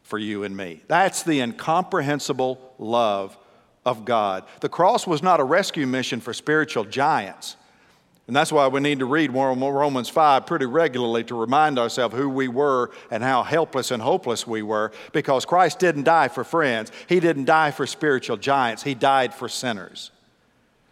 for 0.04 0.18
you 0.18 0.44
and 0.44 0.56
me. 0.56 0.82
That's 0.88 1.24
the 1.24 1.42
incomprehensible 1.42 2.74
love 2.78 3.38
of 3.86 4.06
God. 4.06 4.46
The 4.62 4.70
cross 4.70 5.06
was 5.06 5.24
not 5.24 5.40
a 5.40 5.44
rescue 5.44 5.88
mission 5.88 6.22
for 6.22 6.34
spiritual 6.34 6.86
giants. 6.86 7.58
And 8.28 8.36
that's 8.36 8.54
why 8.54 8.68
we 8.68 8.80
need 8.80 9.00
to 9.00 9.06
read 9.06 9.34
Romans 9.34 10.08
5 10.08 10.46
pretty 10.46 10.66
regularly 10.66 11.26
to 11.26 11.36
remind 11.36 11.78
ourselves 11.78 12.16
who 12.16 12.30
we 12.30 12.48
were 12.48 12.92
and 13.12 13.22
how 13.22 13.44
helpless 13.44 13.92
and 13.92 14.02
hopeless 14.02 14.48
we 14.48 14.62
were 14.62 14.94
because 15.12 15.44
Christ 15.44 15.80
didn't 15.80 16.04
die 16.04 16.30
for 16.30 16.46
friends. 16.46 16.92
He 17.08 17.20
didn't 17.20 17.46
die 17.46 17.72
for 17.72 17.86
spiritual 17.86 18.38
giants. 18.38 18.84
He 18.84 18.94
died 18.94 19.34
for 19.34 19.50
sinners. 19.50 20.12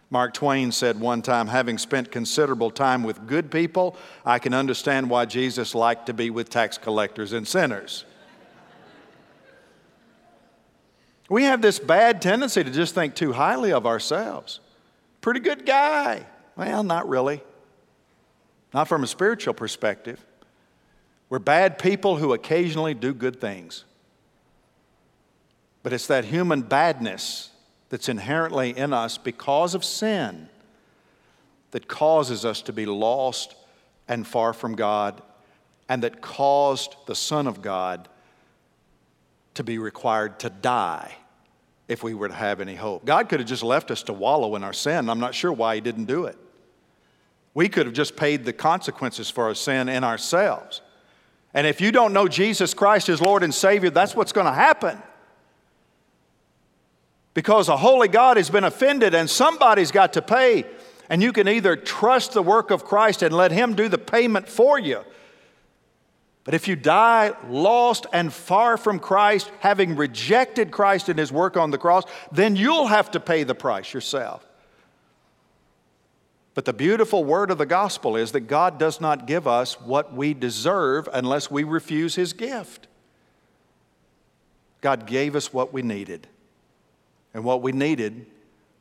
Mark 0.09 0.33
Twain 0.33 0.73
said 0.73 0.99
one 0.99 1.21
time, 1.21 1.47
having 1.47 1.77
spent 1.77 2.11
considerable 2.11 2.69
time 2.69 3.01
with 3.01 3.27
good 3.27 3.49
people, 3.49 3.95
I 4.25 4.39
can 4.39 4.53
understand 4.53 5.09
why 5.09 5.23
Jesus 5.23 5.73
liked 5.73 6.07
to 6.07 6.13
be 6.13 6.29
with 6.29 6.49
tax 6.49 6.77
collectors 6.77 7.31
and 7.31 7.47
sinners. 7.47 8.03
we 11.31 11.43
have 11.45 11.61
this 11.61 11.79
bad 11.79 12.21
tendency 12.21 12.61
to 12.61 12.69
just 12.69 12.93
think 12.93 13.15
too 13.15 13.31
highly 13.31 13.71
of 13.71 13.85
ourselves. 13.85 14.59
Pretty 15.21 15.39
good 15.39 15.65
guy. 15.65 16.25
Well, 16.61 16.83
not 16.83 17.09
really. 17.09 17.41
Not 18.71 18.87
from 18.87 19.03
a 19.03 19.07
spiritual 19.07 19.55
perspective. 19.55 20.23
We're 21.27 21.39
bad 21.39 21.79
people 21.79 22.17
who 22.17 22.33
occasionally 22.33 22.93
do 22.93 23.15
good 23.15 23.41
things. 23.41 23.83
But 25.81 25.91
it's 25.91 26.05
that 26.05 26.23
human 26.23 26.61
badness 26.61 27.49
that's 27.89 28.09
inherently 28.09 28.77
in 28.77 28.93
us 28.93 29.17
because 29.17 29.73
of 29.73 29.83
sin 29.83 30.49
that 31.71 31.87
causes 31.87 32.45
us 32.45 32.61
to 32.61 32.73
be 32.73 32.85
lost 32.85 33.55
and 34.07 34.27
far 34.27 34.53
from 34.53 34.75
God, 34.75 35.19
and 35.89 36.03
that 36.03 36.21
caused 36.21 36.95
the 37.07 37.15
Son 37.15 37.47
of 37.47 37.63
God 37.63 38.07
to 39.55 39.63
be 39.63 39.79
required 39.79 40.37
to 40.41 40.51
die 40.51 41.15
if 41.87 42.03
we 42.03 42.13
were 42.13 42.27
to 42.27 42.35
have 42.35 42.61
any 42.61 42.75
hope. 42.75 43.03
God 43.03 43.29
could 43.29 43.39
have 43.39 43.49
just 43.49 43.63
left 43.63 43.89
us 43.89 44.03
to 44.03 44.13
wallow 44.13 44.55
in 44.55 44.63
our 44.63 44.73
sin. 44.73 45.09
I'm 45.09 45.19
not 45.19 45.33
sure 45.33 45.51
why 45.51 45.73
He 45.73 45.81
didn't 45.81 46.05
do 46.05 46.25
it. 46.25 46.37
We 47.53 47.69
could 47.69 47.85
have 47.85 47.95
just 47.95 48.15
paid 48.15 48.45
the 48.45 48.53
consequences 48.53 49.29
for 49.29 49.45
our 49.45 49.55
sin 49.55 49.89
in 49.89 50.03
ourselves. 50.03 50.81
And 51.53 51.67
if 51.67 51.81
you 51.81 51.91
don't 51.91 52.13
know 52.13 52.27
Jesus 52.27 52.73
Christ 52.73 53.09
as 53.09 53.21
Lord 53.21 53.43
and 53.43 53.53
Savior, 53.53 53.89
that's 53.89 54.15
what's 54.15 54.31
going 54.31 54.45
to 54.45 54.53
happen. 54.53 55.01
Because 57.33 57.69
a 57.69 57.77
holy 57.77 58.07
God 58.07 58.37
has 58.37 58.49
been 58.49 58.63
offended 58.63 59.13
and 59.13 59.29
somebody's 59.29 59.91
got 59.91 60.13
to 60.13 60.21
pay. 60.21 60.65
And 61.09 61.21
you 61.21 61.33
can 61.33 61.47
either 61.47 61.75
trust 61.75 62.33
the 62.33 62.41
work 62.41 62.71
of 62.71 62.85
Christ 62.85 63.21
and 63.21 63.35
let 63.35 63.51
Him 63.51 63.75
do 63.75 63.89
the 63.89 63.97
payment 63.97 64.47
for 64.47 64.79
you, 64.79 65.03
but 66.43 66.53
if 66.53 66.67
you 66.67 66.75
die 66.75 67.33
lost 67.47 68.07
and 68.13 68.33
far 68.33 68.77
from 68.77 68.99
Christ, 68.99 69.51
having 69.59 69.95
rejected 69.95 70.71
Christ 70.71 71.07
and 71.09 71.19
his 71.19 71.31
work 71.31 71.55
on 71.55 71.69
the 71.71 71.77
cross, 71.77 72.03
then 72.31 72.55
you'll 72.55 72.87
have 72.87 73.11
to 73.11 73.19
pay 73.19 73.43
the 73.43 73.53
price 73.53 73.93
yourself. 73.93 74.45
But 76.53 76.65
the 76.65 76.73
beautiful 76.73 77.23
word 77.23 77.49
of 77.49 77.57
the 77.57 77.65
gospel 77.65 78.17
is 78.17 78.33
that 78.33 78.41
God 78.41 78.77
does 78.77 78.99
not 78.99 79.25
give 79.25 79.47
us 79.47 79.79
what 79.79 80.13
we 80.13 80.33
deserve 80.33 81.07
unless 81.13 81.49
we 81.49 81.63
refuse 81.63 82.15
his 82.15 82.33
gift. 82.33 82.87
God 84.81 85.05
gave 85.05 85.35
us 85.35 85.53
what 85.53 85.71
we 85.71 85.81
needed. 85.81 86.27
And 87.33 87.45
what 87.45 87.61
we 87.61 87.71
needed 87.71 88.25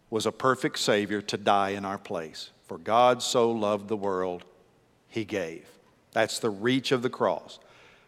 was 0.08 0.26
a 0.26 0.32
perfect 0.32 0.80
Savior 0.80 1.22
to 1.22 1.36
die 1.36 1.70
in 1.70 1.84
our 1.84 1.98
place. 1.98 2.50
For 2.66 2.78
God 2.78 3.22
so 3.22 3.52
loved 3.52 3.88
the 3.88 3.96
world, 3.96 4.44
he 5.08 5.24
gave. 5.24 5.66
That's 6.12 6.40
the 6.40 6.50
reach 6.50 6.90
of 6.90 7.02
the 7.02 7.10
cross. 7.10 7.60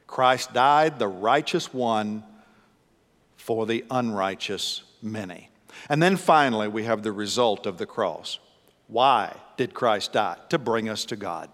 Christ 0.08 0.52
died, 0.52 0.98
the 0.98 1.08
righteous 1.08 1.72
one, 1.72 2.24
for 3.36 3.66
the 3.66 3.84
unrighteous 3.90 4.82
many. 5.00 5.50
And 5.88 6.02
then 6.02 6.16
finally, 6.16 6.66
we 6.66 6.84
have 6.84 7.02
the 7.02 7.12
result 7.12 7.66
of 7.66 7.78
the 7.78 7.86
cross. 7.86 8.40
Why 8.88 9.36
did 9.56 9.74
Christ 9.74 10.12
die? 10.12 10.36
To 10.50 10.58
bring 10.58 10.88
us 10.88 11.04
to 11.06 11.16
God. 11.16 11.48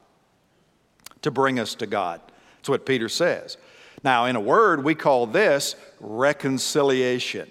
To 1.22 1.30
bring 1.30 1.58
us 1.58 1.74
to 1.76 1.86
God. 1.86 2.20
That's 2.56 2.68
what 2.68 2.86
Peter 2.86 3.08
says. 3.08 3.56
Now, 4.04 4.26
in 4.26 4.36
a 4.36 4.40
word, 4.40 4.84
we 4.84 4.94
call 4.94 5.26
this 5.26 5.74
reconciliation. 6.00 7.48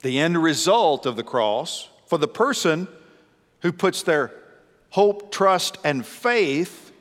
The 0.00 0.18
end 0.18 0.42
result 0.42 1.06
of 1.06 1.16
the 1.16 1.22
cross 1.22 1.88
for 2.06 2.18
the 2.18 2.28
person 2.28 2.88
who 3.60 3.72
puts 3.72 4.02
their 4.02 4.32
hope, 4.90 5.30
trust, 5.30 5.78
and 5.84 6.04
faith 6.04 6.92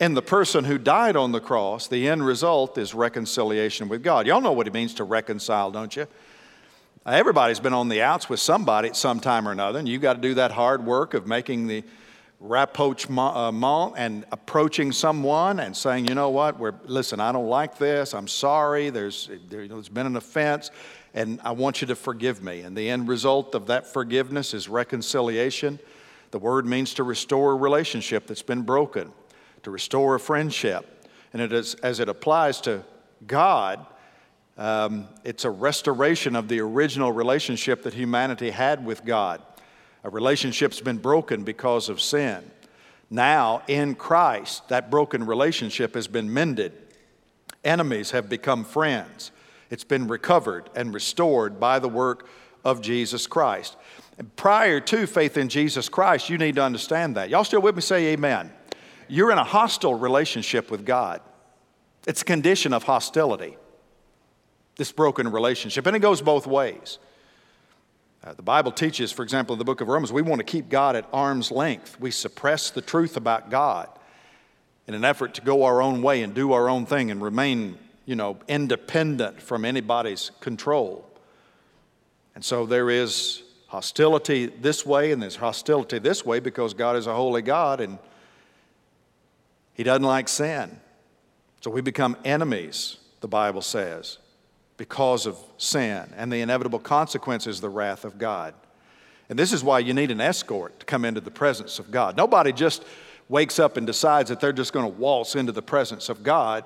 in 0.00 0.14
the 0.14 0.22
person 0.22 0.64
who 0.64 0.78
died 0.78 1.14
on 1.14 1.30
the 1.30 1.40
cross, 1.40 1.86
the 1.86 2.08
end 2.08 2.26
result 2.26 2.76
is 2.76 2.92
reconciliation 2.92 3.88
with 3.88 4.02
God. 4.02 4.26
Y'all 4.26 4.40
know 4.40 4.52
what 4.52 4.66
it 4.66 4.74
means 4.74 4.94
to 4.94 5.04
reconcile, 5.04 5.70
don't 5.70 5.94
you? 5.94 6.08
Everybody's 7.04 7.60
been 7.60 7.72
on 7.72 7.88
the 7.88 8.02
outs 8.02 8.28
with 8.28 8.40
somebody 8.40 8.88
at 8.88 8.96
some 8.96 9.18
time 9.18 9.48
or 9.48 9.52
another, 9.52 9.78
and 9.78 9.88
you've 9.88 10.02
got 10.02 10.14
to 10.14 10.20
do 10.20 10.34
that 10.34 10.52
hard 10.52 10.84
work 10.86 11.14
of 11.14 11.26
making 11.26 11.66
the 11.66 11.82
rapprochement 12.38 13.36
uh, 13.36 13.90
and 13.96 14.24
approaching 14.30 14.92
someone 14.92 15.60
and 15.60 15.76
saying, 15.76 16.06
you 16.06 16.14
know 16.14 16.30
what, 16.30 16.58
We're, 16.58 16.74
listen, 16.84 17.20
I 17.20 17.32
don't 17.32 17.48
like 17.48 17.78
this, 17.78 18.14
I'm 18.14 18.28
sorry, 18.28 18.90
there's, 18.90 19.30
there, 19.48 19.66
has 19.66 19.88
been 19.88 20.06
an 20.06 20.16
offense, 20.16 20.70
and 21.14 21.40
I 21.42 21.52
want 21.52 21.80
you 21.80 21.86
to 21.88 21.96
forgive 21.96 22.42
me. 22.42 22.60
And 22.60 22.76
the 22.76 22.88
end 22.88 23.08
result 23.08 23.54
of 23.54 23.66
that 23.66 23.86
forgiveness 23.86 24.54
is 24.54 24.68
reconciliation. 24.68 25.78
The 26.30 26.38
word 26.38 26.66
means 26.66 26.94
to 26.94 27.02
restore 27.02 27.52
a 27.52 27.56
relationship 27.56 28.26
that's 28.26 28.42
been 28.42 28.62
broken 28.62 29.12
to 29.62 29.70
restore 29.70 30.14
a 30.14 30.20
friendship. 30.20 31.08
And 31.32 31.40
it 31.40 31.52
is, 31.52 31.74
as 31.76 32.00
it 32.00 32.08
applies 32.08 32.60
to 32.62 32.84
God, 33.26 33.86
um, 34.58 35.08
it's 35.24 35.44
a 35.44 35.50
restoration 35.50 36.36
of 36.36 36.48
the 36.48 36.60
original 36.60 37.12
relationship 37.12 37.82
that 37.84 37.94
humanity 37.94 38.50
had 38.50 38.84
with 38.84 39.04
God. 39.04 39.42
A 40.04 40.10
relationship's 40.10 40.80
been 40.80 40.98
broken 40.98 41.44
because 41.44 41.88
of 41.88 42.00
sin. 42.00 42.50
Now, 43.10 43.62
in 43.66 43.94
Christ, 43.94 44.68
that 44.68 44.90
broken 44.90 45.24
relationship 45.24 45.94
has 45.94 46.06
been 46.06 46.32
mended. 46.32 46.72
Enemies 47.64 48.10
have 48.10 48.28
become 48.28 48.64
friends. 48.64 49.30
It's 49.70 49.84
been 49.84 50.08
recovered 50.08 50.70
and 50.74 50.92
restored 50.92 51.60
by 51.60 51.78
the 51.78 51.88
work 51.88 52.26
of 52.64 52.80
Jesus 52.80 53.26
Christ. 53.26 53.76
And 54.18 54.34
prior 54.36 54.80
to 54.80 55.06
faith 55.06 55.36
in 55.36 55.48
Jesus 55.48 55.88
Christ, 55.88 56.28
you 56.28 56.38
need 56.38 56.56
to 56.56 56.62
understand 56.62 57.16
that. 57.16 57.30
Y'all 57.30 57.44
still 57.44 57.62
with 57.62 57.76
me? 57.76 57.82
Say 57.82 58.06
amen 58.12 58.52
you're 59.12 59.30
in 59.30 59.36
a 59.36 59.44
hostile 59.44 59.94
relationship 59.94 60.70
with 60.70 60.86
God. 60.86 61.20
It's 62.06 62.22
a 62.22 62.24
condition 62.24 62.72
of 62.72 62.84
hostility, 62.84 63.58
this 64.76 64.92
broken 64.92 65.28
relationship, 65.28 65.86
and 65.86 65.96
it 65.96 66.00
goes 66.00 66.22
both 66.22 66.46
ways. 66.46 66.98
Uh, 68.24 68.32
the 68.34 68.42
Bible 68.42 68.70
teaches, 68.70 69.10
for 69.10 69.22
example, 69.22 69.54
in 69.54 69.58
the 69.58 69.64
book 69.64 69.80
of 69.80 69.88
Romans, 69.88 70.12
we 70.12 70.22
want 70.22 70.38
to 70.38 70.44
keep 70.44 70.68
God 70.68 70.94
at 70.94 71.08
arm's 71.12 71.50
length. 71.50 71.98
We 71.98 72.12
suppress 72.12 72.70
the 72.70 72.80
truth 72.80 73.16
about 73.16 73.50
God 73.50 73.88
in 74.86 74.94
an 74.94 75.04
effort 75.04 75.34
to 75.34 75.40
go 75.40 75.64
our 75.64 75.82
own 75.82 76.02
way 76.02 76.22
and 76.22 76.32
do 76.32 76.52
our 76.52 76.68
own 76.68 76.86
thing 76.86 77.10
and 77.10 77.20
remain, 77.20 77.78
you 78.06 78.14
know, 78.14 78.38
independent 78.46 79.40
from 79.40 79.64
anybody's 79.64 80.30
control. 80.40 81.08
And 82.34 82.44
so 82.44 82.64
there 82.64 82.90
is 82.90 83.42
hostility 83.66 84.46
this 84.46 84.86
way 84.86 85.12
and 85.12 85.22
there's 85.22 85.36
hostility 85.36 85.98
this 85.98 86.24
way 86.24 86.40
because 86.40 86.74
God 86.74 86.96
is 86.96 87.06
a 87.06 87.14
holy 87.14 87.42
God 87.42 87.80
and 87.80 87.98
He 89.74 89.82
doesn't 89.82 90.02
like 90.02 90.28
sin. 90.28 90.78
So 91.60 91.70
we 91.70 91.80
become 91.80 92.16
enemies, 92.24 92.98
the 93.20 93.28
Bible 93.28 93.62
says, 93.62 94.18
because 94.82 95.26
of 95.26 95.38
sin 95.58 96.12
and 96.16 96.32
the 96.32 96.40
inevitable 96.40 96.80
consequences, 96.80 97.60
the 97.60 97.68
wrath 97.68 98.04
of 98.04 98.18
God. 98.18 98.52
And 99.28 99.38
this 99.38 99.52
is 99.52 99.62
why 99.62 99.78
you 99.78 99.94
need 99.94 100.10
an 100.10 100.20
escort 100.20 100.80
to 100.80 100.86
come 100.86 101.04
into 101.04 101.20
the 101.20 101.30
presence 101.30 101.78
of 101.78 101.92
God. 101.92 102.16
Nobody 102.16 102.52
just 102.52 102.84
wakes 103.28 103.60
up 103.60 103.76
and 103.76 103.86
decides 103.86 104.28
that 104.28 104.40
they're 104.40 104.52
just 104.52 104.72
going 104.72 104.84
to 104.84 104.98
waltz 104.98 105.36
into 105.36 105.52
the 105.52 105.62
presence 105.62 106.08
of 106.08 106.24
God. 106.24 106.64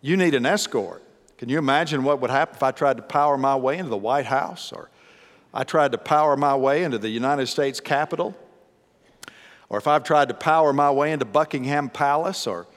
You 0.00 0.16
need 0.16 0.36
an 0.36 0.46
escort. 0.46 1.02
Can 1.38 1.48
you 1.48 1.58
imagine 1.58 2.04
what 2.04 2.20
would 2.20 2.30
happen 2.30 2.54
if 2.54 2.62
I 2.62 2.70
tried 2.70 2.98
to 2.98 3.02
power 3.02 3.36
my 3.36 3.56
way 3.56 3.78
into 3.78 3.90
the 3.90 3.96
White 3.96 4.26
House 4.26 4.72
or 4.72 4.88
I 5.52 5.64
tried 5.64 5.90
to 5.90 5.98
power 5.98 6.36
my 6.36 6.54
way 6.54 6.84
into 6.84 6.98
the 6.98 7.08
United 7.08 7.48
States 7.48 7.80
Capitol? 7.80 8.32
Or 9.68 9.76
if 9.76 9.88
I've 9.88 10.04
tried 10.04 10.28
to 10.28 10.34
power 10.34 10.72
my 10.72 10.92
way 10.92 11.10
into 11.10 11.24
Buckingham 11.24 11.88
Palace 11.88 12.46
or 12.46 12.68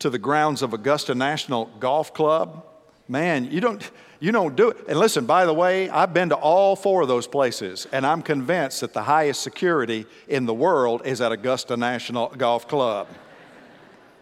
to 0.00 0.10
the 0.10 0.18
grounds 0.18 0.60
of 0.60 0.74
Augusta 0.74 1.14
National 1.14 1.64
Golf 1.80 2.12
Club, 2.12 2.62
man, 3.08 3.50
you 3.50 3.60
don't, 3.60 3.90
you 4.20 4.32
don't 4.32 4.56
do 4.56 4.70
it. 4.70 4.78
And 4.88 4.98
listen, 4.98 5.26
by 5.26 5.46
the 5.46 5.54
way, 5.54 5.88
I've 5.88 6.12
been 6.12 6.30
to 6.30 6.36
all 6.36 6.76
four 6.76 7.02
of 7.02 7.08
those 7.08 7.26
places, 7.26 7.86
and 7.92 8.06
I'm 8.06 8.22
convinced 8.22 8.80
that 8.80 8.92
the 8.92 9.02
highest 9.02 9.42
security 9.42 10.06
in 10.28 10.46
the 10.46 10.54
world 10.54 11.02
is 11.04 11.20
at 11.20 11.32
Augusta 11.32 11.76
National 11.76 12.28
Golf 12.28 12.66
Club. 12.68 13.08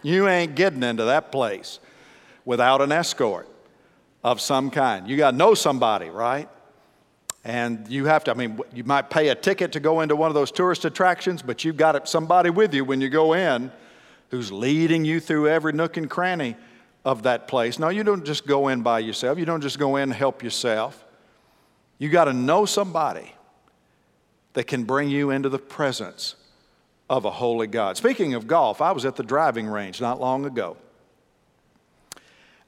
You 0.02 0.28
ain't 0.28 0.54
getting 0.54 0.82
into 0.82 1.04
that 1.04 1.32
place 1.32 1.78
without 2.44 2.82
an 2.82 2.92
escort 2.92 3.48
of 4.22 4.40
some 4.40 4.70
kind. 4.70 5.08
You 5.08 5.16
got 5.16 5.32
to 5.32 5.36
know 5.36 5.54
somebody, 5.54 6.10
right? 6.10 6.48
And 7.44 7.86
you 7.88 8.06
have 8.06 8.24
to, 8.24 8.30
I 8.30 8.34
mean, 8.34 8.58
you 8.74 8.84
might 8.84 9.10
pay 9.10 9.28
a 9.28 9.34
ticket 9.34 9.72
to 9.72 9.80
go 9.80 10.00
into 10.00 10.16
one 10.16 10.28
of 10.28 10.34
those 10.34 10.50
tourist 10.50 10.84
attractions, 10.84 11.42
but 11.42 11.64
you've 11.64 11.76
got 11.76 12.08
somebody 12.08 12.50
with 12.50 12.74
you 12.74 12.84
when 12.84 13.00
you 13.00 13.10
go 13.10 13.34
in 13.34 13.70
who's 14.30 14.50
leading 14.50 15.04
you 15.04 15.20
through 15.20 15.48
every 15.48 15.72
nook 15.72 15.96
and 15.96 16.08
cranny 16.08 16.56
of 17.04 17.24
that 17.24 17.48
place. 17.48 17.78
No, 17.78 17.88
you 17.88 18.02
don't 18.02 18.24
just 18.24 18.46
go 18.46 18.68
in 18.68 18.82
by 18.82 19.00
yourself. 19.00 19.38
You 19.38 19.44
don't 19.44 19.60
just 19.60 19.78
go 19.78 19.96
in 19.96 20.04
and 20.04 20.12
help 20.12 20.42
yourself. 20.42 21.04
You 21.98 22.08
got 22.08 22.24
to 22.24 22.32
know 22.32 22.64
somebody 22.64 23.34
that 24.54 24.64
can 24.64 24.84
bring 24.84 25.10
you 25.10 25.30
into 25.30 25.48
the 25.48 25.58
presence 25.58 26.36
of 27.10 27.24
a 27.24 27.30
holy 27.30 27.66
God. 27.66 27.96
Speaking 27.96 28.34
of 28.34 28.46
golf, 28.46 28.80
I 28.80 28.92
was 28.92 29.04
at 29.04 29.16
the 29.16 29.22
driving 29.22 29.66
range 29.66 30.00
not 30.00 30.20
long 30.20 30.46
ago. 30.46 30.76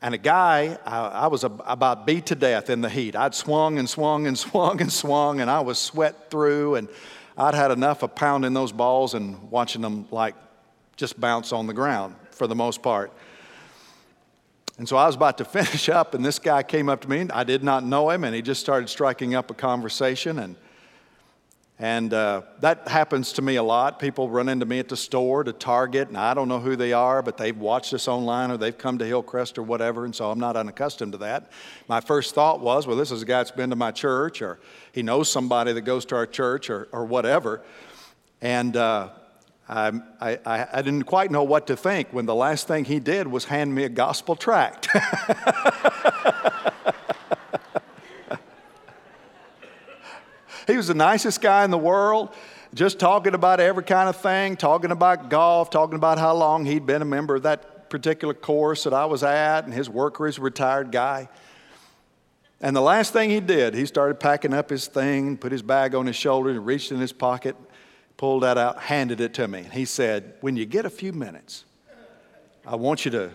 And 0.03 0.15
a 0.15 0.19
guy, 0.19 0.79
I, 0.85 0.99
I 0.99 1.27
was 1.29 1.43
about 1.43 2.07
beat 2.07 2.27
to 2.27 2.35
death 2.35 2.69
in 2.69 2.83
the 2.83 2.91
heat. 2.91 3.17
I'd 3.17 3.35
swung 3.35 3.79
and 3.79 3.89
swung 3.89 4.27
and 4.27 4.39
swung 4.47 4.81
and 4.81 4.93
swung, 4.93 5.41
and 5.41 5.51
I 5.51 5.61
was 5.61 5.79
sweat 5.79 6.31
through, 6.31 6.75
and 6.75 6.89
I'd 7.39 7.55
had 7.55 7.71
enough 7.71 8.03
of 8.03 8.15
pounding 8.15 8.53
those 8.53 8.73
balls 8.73 9.15
and 9.15 9.51
watching 9.51 9.81
them 9.81 10.07
like 10.11 10.35
just 10.97 11.19
bounce 11.19 11.53
on 11.53 11.67
the 11.67 11.75
ground 11.75 12.15
for 12.31 12.47
the 12.47 12.55
most 12.55 12.83
part. 12.83 13.11
And 14.79 14.89
so 14.89 14.97
I 14.97 15.07
was 15.07 15.15
about 15.15 15.39
to 15.39 15.45
finish 15.59 15.89
up, 15.89 16.15
and 16.15 16.25
this 16.25 16.39
guy 16.39 16.63
came 16.63 16.89
up 16.89 17.03
to 17.03 17.11
me. 17.11 17.27
I 17.33 17.45
did 17.45 17.65
not 17.65 17.85
know 17.85 18.11
him, 18.11 18.25
and 18.25 18.35
he 18.35 18.43
just 18.43 18.61
started 18.61 18.89
striking 18.89 19.35
up 19.35 19.51
a 19.51 19.55
conversation. 19.55 20.39
And 20.39 20.57
and 21.79 22.15
uh, 22.15 22.43
that 22.61 22.89
happens 22.89 23.35
to 23.35 23.43
me 23.43 23.57
a 23.57 23.63
lot. 23.63 23.99
People 23.99 24.31
run 24.31 24.49
into 24.49 24.65
me 24.65 24.79
at 24.79 24.89
the 24.89 24.97
store, 24.97 25.45
to 25.45 25.53
Target, 25.53 26.09
and 26.09 26.17
I 26.17 26.33
don't 26.33 26.49
know 26.49 26.59
who 26.59 26.75
they 26.75 26.95
are, 26.95 27.21
but 27.21 27.37
they've 27.37 27.57
watched 27.57 27.93
us 27.93 28.09
online 28.09 28.51
or 28.51 28.57
they've 28.57 28.77
come 28.77 28.97
to 28.97 29.05
Hillcrest 29.05 29.59
or 29.59 29.63
whatever, 29.63 30.07
and 30.07 30.15
so 30.15 30.31
I'm 30.31 30.41
not 30.41 30.57
unaccustomed 30.57 31.13
to 31.13 31.19
that. 31.19 31.53
My 31.87 32.01
first 32.01 32.35
thought 32.35 32.61
was, 32.61 32.87
well, 32.87 32.97
this 32.97 33.11
is 33.11 33.21
a 33.21 33.27
guy 33.27 33.41
that's 33.41 33.51
been 33.51 33.69
to 33.71 33.77
my 33.77 33.91
church, 33.91 34.41
or 34.41 34.59
he 34.93 35.03
knows 35.03 35.29
somebody 35.29 35.75
that 35.75 35.83
goes 35.83 36.07
to 36.07 36.17
our 36.17 36.27
church, 36.27 36.71
or, 36.71 36.89
or 36.93 37.05
whatever. 37.05 37.63
And 38.41 38.75
uh, 38.75 39.11
I, 39.69 40.01
I, 40.21 40.67
I 40.73 40.83
didn't 40.83 41.05
quite 41.05 41.31
know 41.31 41.43
what 41.43 41.67
to 41.67 41.77
think 41.77 42.13
when 42.13 42.27
the 42.27 42.35
last 42.35 42.69
thing 42.69 42.85
he 42.85 43.01
did 43.01 43.27
was 43.27 43.47
hand 43.47 43.75
me 43.75 43.85
a 43.85 43.89
gospel 43.89 44.37
tract. 44.37 44.89
He 50.67 50.77
was 50.77 50.89
the 50.89 50.95
nicest 50.95 51.41
guy 51.41 51.65
in 51.65 51.71
the 51.71 51.79
world, 51.79 52.35
just 52.75 52.99
talking 52.99 53.35
about 53.35 53.61
every 53.61 53.85
kind 53.85 54.09
of 54.09 54.17
thing, 54.17 54.57
talking 54.57 54.91
about 54.91 55.31
golf, 55.31 55.71
talking 55.71 55.95
about 55.95 56.19
how 56.19 56.35
long 56.35 56.65
he'd 56.65 56.85
been 56.85 57.03
a 57.03 57.07
member 57.07 57.37
of 57.37 57.45
that 57.45 57.89
particular 57.89 58.35
course 58.35 58.85
that 58.85 58.93
I 58.93 59.05
was 59.05 59.23
at, 59.23 59.65
and 59.65 59.73
his 59.73 59.89
worker 59.89 60.27
is 60.27 60.39
a 60.39 60.41
retired 60.41 60.91
guy. 60.91 61.29
And 62.61 62.75
the 62.75 62.81
last 62.81 63.13
thing 63.13 63.31
he 63.31 63.39
did, 63.39 63.75
he 63.75 63.87
started 63.87 64.19
packing 64.19 64.53
up 64.53 64.71
his 64.71 64.89
thing, 64.89 65.37
put 65.37 65.53
his 65.53 65.63
bag 65.63 65.95
on 65.95 66.07
his 66.07 66.17
shoulder, 66.17 66.51
and 66.51 66.67
reached 66.67 66.91
in 66.91 66.99
his 66.99 67.13
pocket, 67.13 67.55
pulled 68.17 68.43
that 68.43 68.59
out, 68.59 68.79
handed 68.79 69.21
it 69.21 69.35
to 69.35 69.49
me. 69.49 69.61
And 69.61 69.73
he 69.73 69.85
said, 69.85 70.35
When 70.41 70.57
you 70.57 70.67
get 70.67 70.87
a 70.87 70.91
few 70.91 71.13
minutes, 71.13 71.65
I 72.67 72.77
want 72.77 73.05
you 73.05 73.11
to 73.13 73.31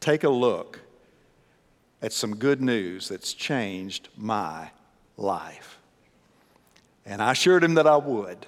take 0.00 0.24
a 0.24 0.28
look 0.28 0.80
at 2.02 2.12
some 2.12 2.36
good 2.36 2.60
news 2.60 3.08
that's 3.08 3.32
changed 3.32 4.08
my 4.16 4.70
life. 5.16 5.78
And 7.04 7.22
I 7.22 7.32
assured 7.32 7.64
him 7.64 7.74
that 7.74 7.86
I 7.86 7.96
would. 7.96 8.46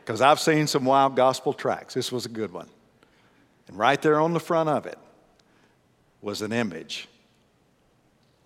Because 0.00 0.20
I've 0.20 0.40
seen 0.40 0.66
some 0.66 0.84
wild 0.84 1.16
gospel 1.16 1.52
tracts. 1.52 1.94
This 1.94 2.12
was 2.12 2.26
a 2.26 2.28
good 2.28 2.52
one. 2.52 2.68
And 3.68 3.76
right 3.76 4.00
there 4.00 4.20
on 4.20 4.34
the 4.34 4.40
front 4.40 4.68
of 4.68 4.86
it 4.86 4.98
was 6.20 6.42
an 6.42 6.52
image 6.52 7.08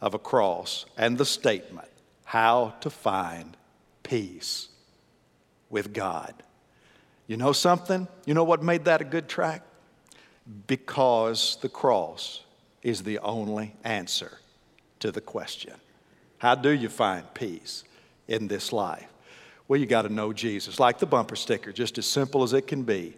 of 0.01 0.14
a 0.14 0.18
cross 0.18 0.87
and 0.97 1.18
the 1.18 1.27
statement 1.27 1.89
how 2.25 2.75
to 2.81 2.89
find 2.89 3.57
peace 4.03 4.70
with 5.71 5.95
God. 5.95 6.35
You 7.27 7.37
know 7.37 7.53
something? 7.53 8.07
You 8.27 8.35
know 8.35 8.45
what 8.45 8.62
made 8.62 8.85
that 8.85 9.01
a 9.01 9.05
good 9.05 9.29
tract? 9.29 9.66
Because 10.66 11.57
the 11.62 11.68
cross 11.68 12.43
is 12.83 13.03
the 13.03 13.18
only 13.21 13.75
answer 13.85 14.39
to 14.99 15.12
the 15.12 15.21
question. 15.21 15.75
How 16.39 16.55
do 16.55 16.71
you 16.71 16.89
find 16.89 17.33
peace? 17.35 17.85
in 18.31 18.49
this 18.49 18.73
life? 18.73 19.07
Well, 19.68 19.79
you 19.79 19.87
got 19.87 20.03
to 20.03 20.09
know 20.09 20.33
Jesus, 20.33 20.81
like 20.81 20.99
the 20.99 21.07
bumper 21.07 21.37
sticker, 21.37 21.73
just 21.73 21.99
as 21.99 22.07
simple 22.07 22.43
as 22.43 22.55
it 22.55 22.66
can 22.66 22.83
be. 22.83 23.14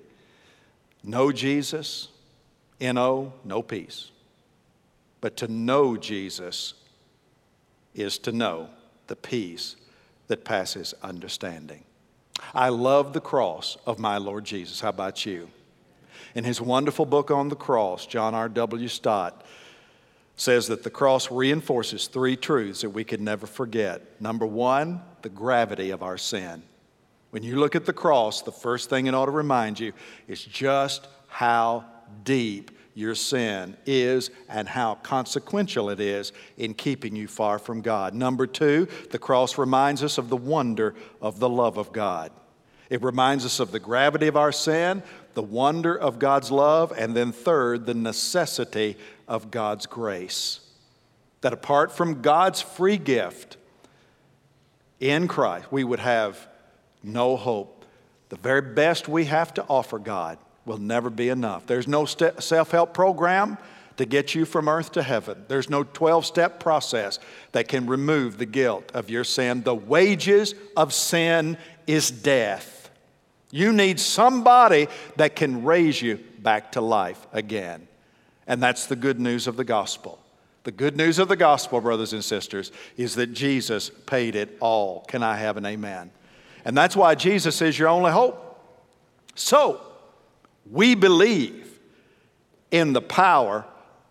Know 1.04 1.30
Jesus, 1.30 2.08
N-O, 2.80 3.32
no 3.44 3.62
peace. 3.62 4.10
But 5.20 5.36
to 5.38 5.48
know 5.48 5.96
Jesus 5.96 6.74
is 7.94 8.18
to 8.18 8.32
know 8.32 8.68
the 9.06 9.16
peace 9.16 9.76
that 10.26 10.44
passes 10.44 10.94
understanding. 11.02 11.84
I 12.54 12.68
love 12.68 13.12
the 13.12 13.20
cross 13.20 13.76
of 13.86 13.98
my 13.98 14.18
Lord 14.18 14.44
Jesus. 14.44 14.80
How 14.80 14.90
about 14.90 15.24
you? 15.24 15.48
In 16.34 16.44
his 16.44 16.60
wonderful 16.60 17.06
book 17.06 17.30
on 17.30 17.48
the 17.48 17.56
cross, 17.56 18.06
John 18.06 18.34
R.W. 18.34 18.88
Stott 18.88 19.44
says 20.36 20.66
that 20.68 20.82
the 20.82 20.90
cross 20.90 21.30
reinforces 21.30 22.06
three 22.06 22.36
truths 22.36 22.80
that 22.80 22.90
we 22.90 23.04
could 23.04 23.20
never 23.20 23.46
forget. 23.46 24.20
Number 24.20 24.46
one, 24.46 25.02
the 25.22 25.28
gravity 25.28 25.90
of 25.90 26.02
our 26.02 26.18
sin. 26.18 26.62
When 27.30 27.42
you 27.42 27.56
look 27.56 27.76
at 27.76 27.86
the 27.86 27.92
cross, 27.92 28.42
the 28.42 28.52
first 28.52 28.90
thing 28.90 29.06
it 29.06 29.14
ought 29.14 29.26
to 29.26 29.30
remind 29.30 29.78
you 29.78 29.92
is 30.28 30.44
just 30.44 31.06
how 31.28 31.84
deep 32.24 32.70
your 32.94 33.14
sin 33.14 33.76
is 33.86 34.30
and 34.48 34.68
how 34.68 34.96
consequential 34.96 35.90
it 35.90 36.00
is 36.00 36.32
in 36.56 36.74
keeping 36.74 37.16
you 37.16 37.26
far 37.26 37.58
from 37.58 37.80
God. 37.80 38.14
Number 38.14 38.46
two, 38.46 38.88
the 39.10 39.18
cross 39.18 39.56
reminds 39.56 40.02
us 40.02 40.18
of 40.18 40.28
the 40.28 40.36
wonder 40.36 40.94
of 41.20 41.38
the 41.38 41.48
love 41.48 41.78
of 41.78 41.92
God. 41.92 42.30
It 42.90 43.02
reminds 43.02 43.46
us 43.46 43.58
of 43.60 43.72
the 43.72 43.80
gravity 43.80 44.26
of 44.26 44.36
our 44.36 44.52
sin, 44.52 45.02
the 45.32 45.42
wonder 45.42 45.96
of 45.96 46.18
God's 46.18 46.50
love, 46.50 46.92
and 46.96 47.16
then 47.16 47.32
third, 47.32 47.86
the 47.86 47.94
necessity 47.94 48.98
of 49.26 49.50
God's 49.50 49.86
grace. 49.86 50.60
That 51.40 51.54
apart 51.54 51.90
from 51.90 52.20
God's 52.20 52.60
free 52.60 52.98
gift 52.98 53.56
in 55.00 55.26
Christ, 55.26 55.72
we 55.72 55.84
would 55.84 56.00
have 56.00 56.46
no 57.02 57.36
hope. 57.36 57.86
The 58.28 58.36
very 58.36 58.60
best 58.60 59.08
we 59.08 59.24
have 59.24 59.54
to 59.54 59.64
offer 59.64 59.98
God 59.98 60.38
will 60.64 60.78
never 60.78 61.10
be 61.10 61.28
enough. 61.28 61.66
There's 61.66 61.88
no 61.88 62.04
self 62.04 62.70
help 62.70 62.94
program 62.94 63.58
to 63.96 64.06
get 64.06 64.34
you 64.34 64.44
from 64.44 64.68
earth 64.68 64.92
to 64.92 65.02
heaven. 65.02 65.44
There's 65.48 65.68
no 65.68 65.84
12 65.84 66.24
step 66.24 66.60
process 66.60 67.18
that 67.52 67.68
can 67.68 67.86
remove 67.86 68.38
the 68.38 68.46
guilt 68.46 68.90
of 68.94 69.10
your 69.10 69.24
sin. 69.24 69.62
The 69.62 69.74
wages 69.74 70.54
of 70.76 70.92
sin 70.92 71.58
is 71.86 72.10
death. 72.10 72.90
You 73.50 73.72
need 73.72 74.00
somebody 74.00 74.88
that 75.16 75.36
can 75.36 75.64
raise 75.64 76.00
you 76.00 76.18
back 76.38 76.72
to 76.72 76.80
life 76.80 77.26
again. 77.32 77.86
And 78.46 78.62
that's 78.62 78.86
the 78.86 78.96
good 78.96 79.20
news 79.20 79.46
of 79.46 79.56
the 79.56 79.64
gospel. 79.64 80.18
The 80.64 80.72
good 80.72 80.96
news 80.96 81.18
of 81.18 81.28
the 81.28 81.36
gospel, 81.36 81.80
brothers 81.80 82.12
and 82.12 82.24
sisters, 82.24 82.72
is 82.96 83.14
that 83.16 83.32
Jesus 83.32 83.90
paid 84.06 84.36
it 84.36 84.56
all. 84.60 85.00
Can 85.08 85.22
I 85.22 85.36
have 85.36 85.56
an 85.56 85.66
amen? 85.66 86.10
And 86.64 86.76
that's 86.76 86.96
why 86.96 87.14
Jesus 87.14 87.60
is 87.60 87.78
your 87.78 87.88
only 87.88 88.12
hope. 88.12 88.48
So, 89.34 89.80
we 90.70 90.94
believe 90.94 91.78
in 92.70 92.92
the 92.92 93.02
power 93.02 93.64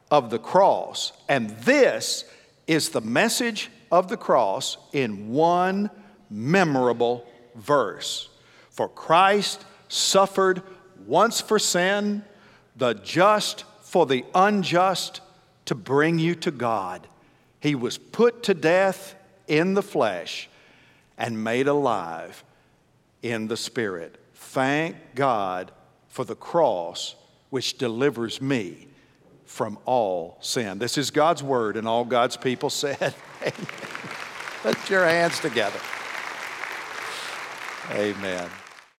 of 0.10 0.30
the 0.30 0.40
cross. 0.40 1.14
And 1.28 1.50
this 1.52 2.26
is 2.68 2.90
the 2.90 3.02
message 3.02 3.70
of 3.92 4.08
the 4.08 4.18
cross 4.18 4.78
in 4.94 5.30
one 5.30 5.90
memorable 6.30 7.26
verse. 7.56 8.30
For 8.70 8.88
Christ 8.88 9.66
suffered 9.88 10.62
once 11.06 11.42
for 11.42 11.60
sin, 11.60 12.24
the 12.76 12.94
just 12.94 13.66
for 13.82 14.06
the 14.06 14.24
unjust, 14.34 15.22
to 15.66 15.76
bring 15.76 16.20
you 16.20 16.36
to 16.36 16.52
God. 16.52 17.08
He 17.60 17.76
was 17.76 17.98
put 17.98 18.44
to 18.44 18.54
death 18.54 19.16
in 19.48 19.74
the 19.74 19.84
flesh 19.84 20.50
and 21.18 21.44
made 21.44 21.68
alive 21.68 22.44
in 23.22 23.48
the 23.48 23.58
spirit. 23.58 24.18
Thank 24.34 24.96
God 25.16 25.72
for 26.12 26.26
the 26.26 26.36
cross 26.36 27.16
which 27.50 27.78
delivers 27.78 28.42
me 28.42 28.88
from 29.46 29.80
all 29.86 30.38
sin. 30.42 30.78
This 30.78 30.98
is 30.98 31.10
God's 31.10 31.42
word, 31.42 31.76
and 31.78 31.88
all 31.88 32.06
God's 32.06 32.38
people 32.38 32.70
said, 32.70 33.16
Amen. 33.42 33.54
Put 34.62 34.90
your 34.90 35.06
hands 35.06 35.40
together. 35.40 35.80
Amen. 37.92 38.50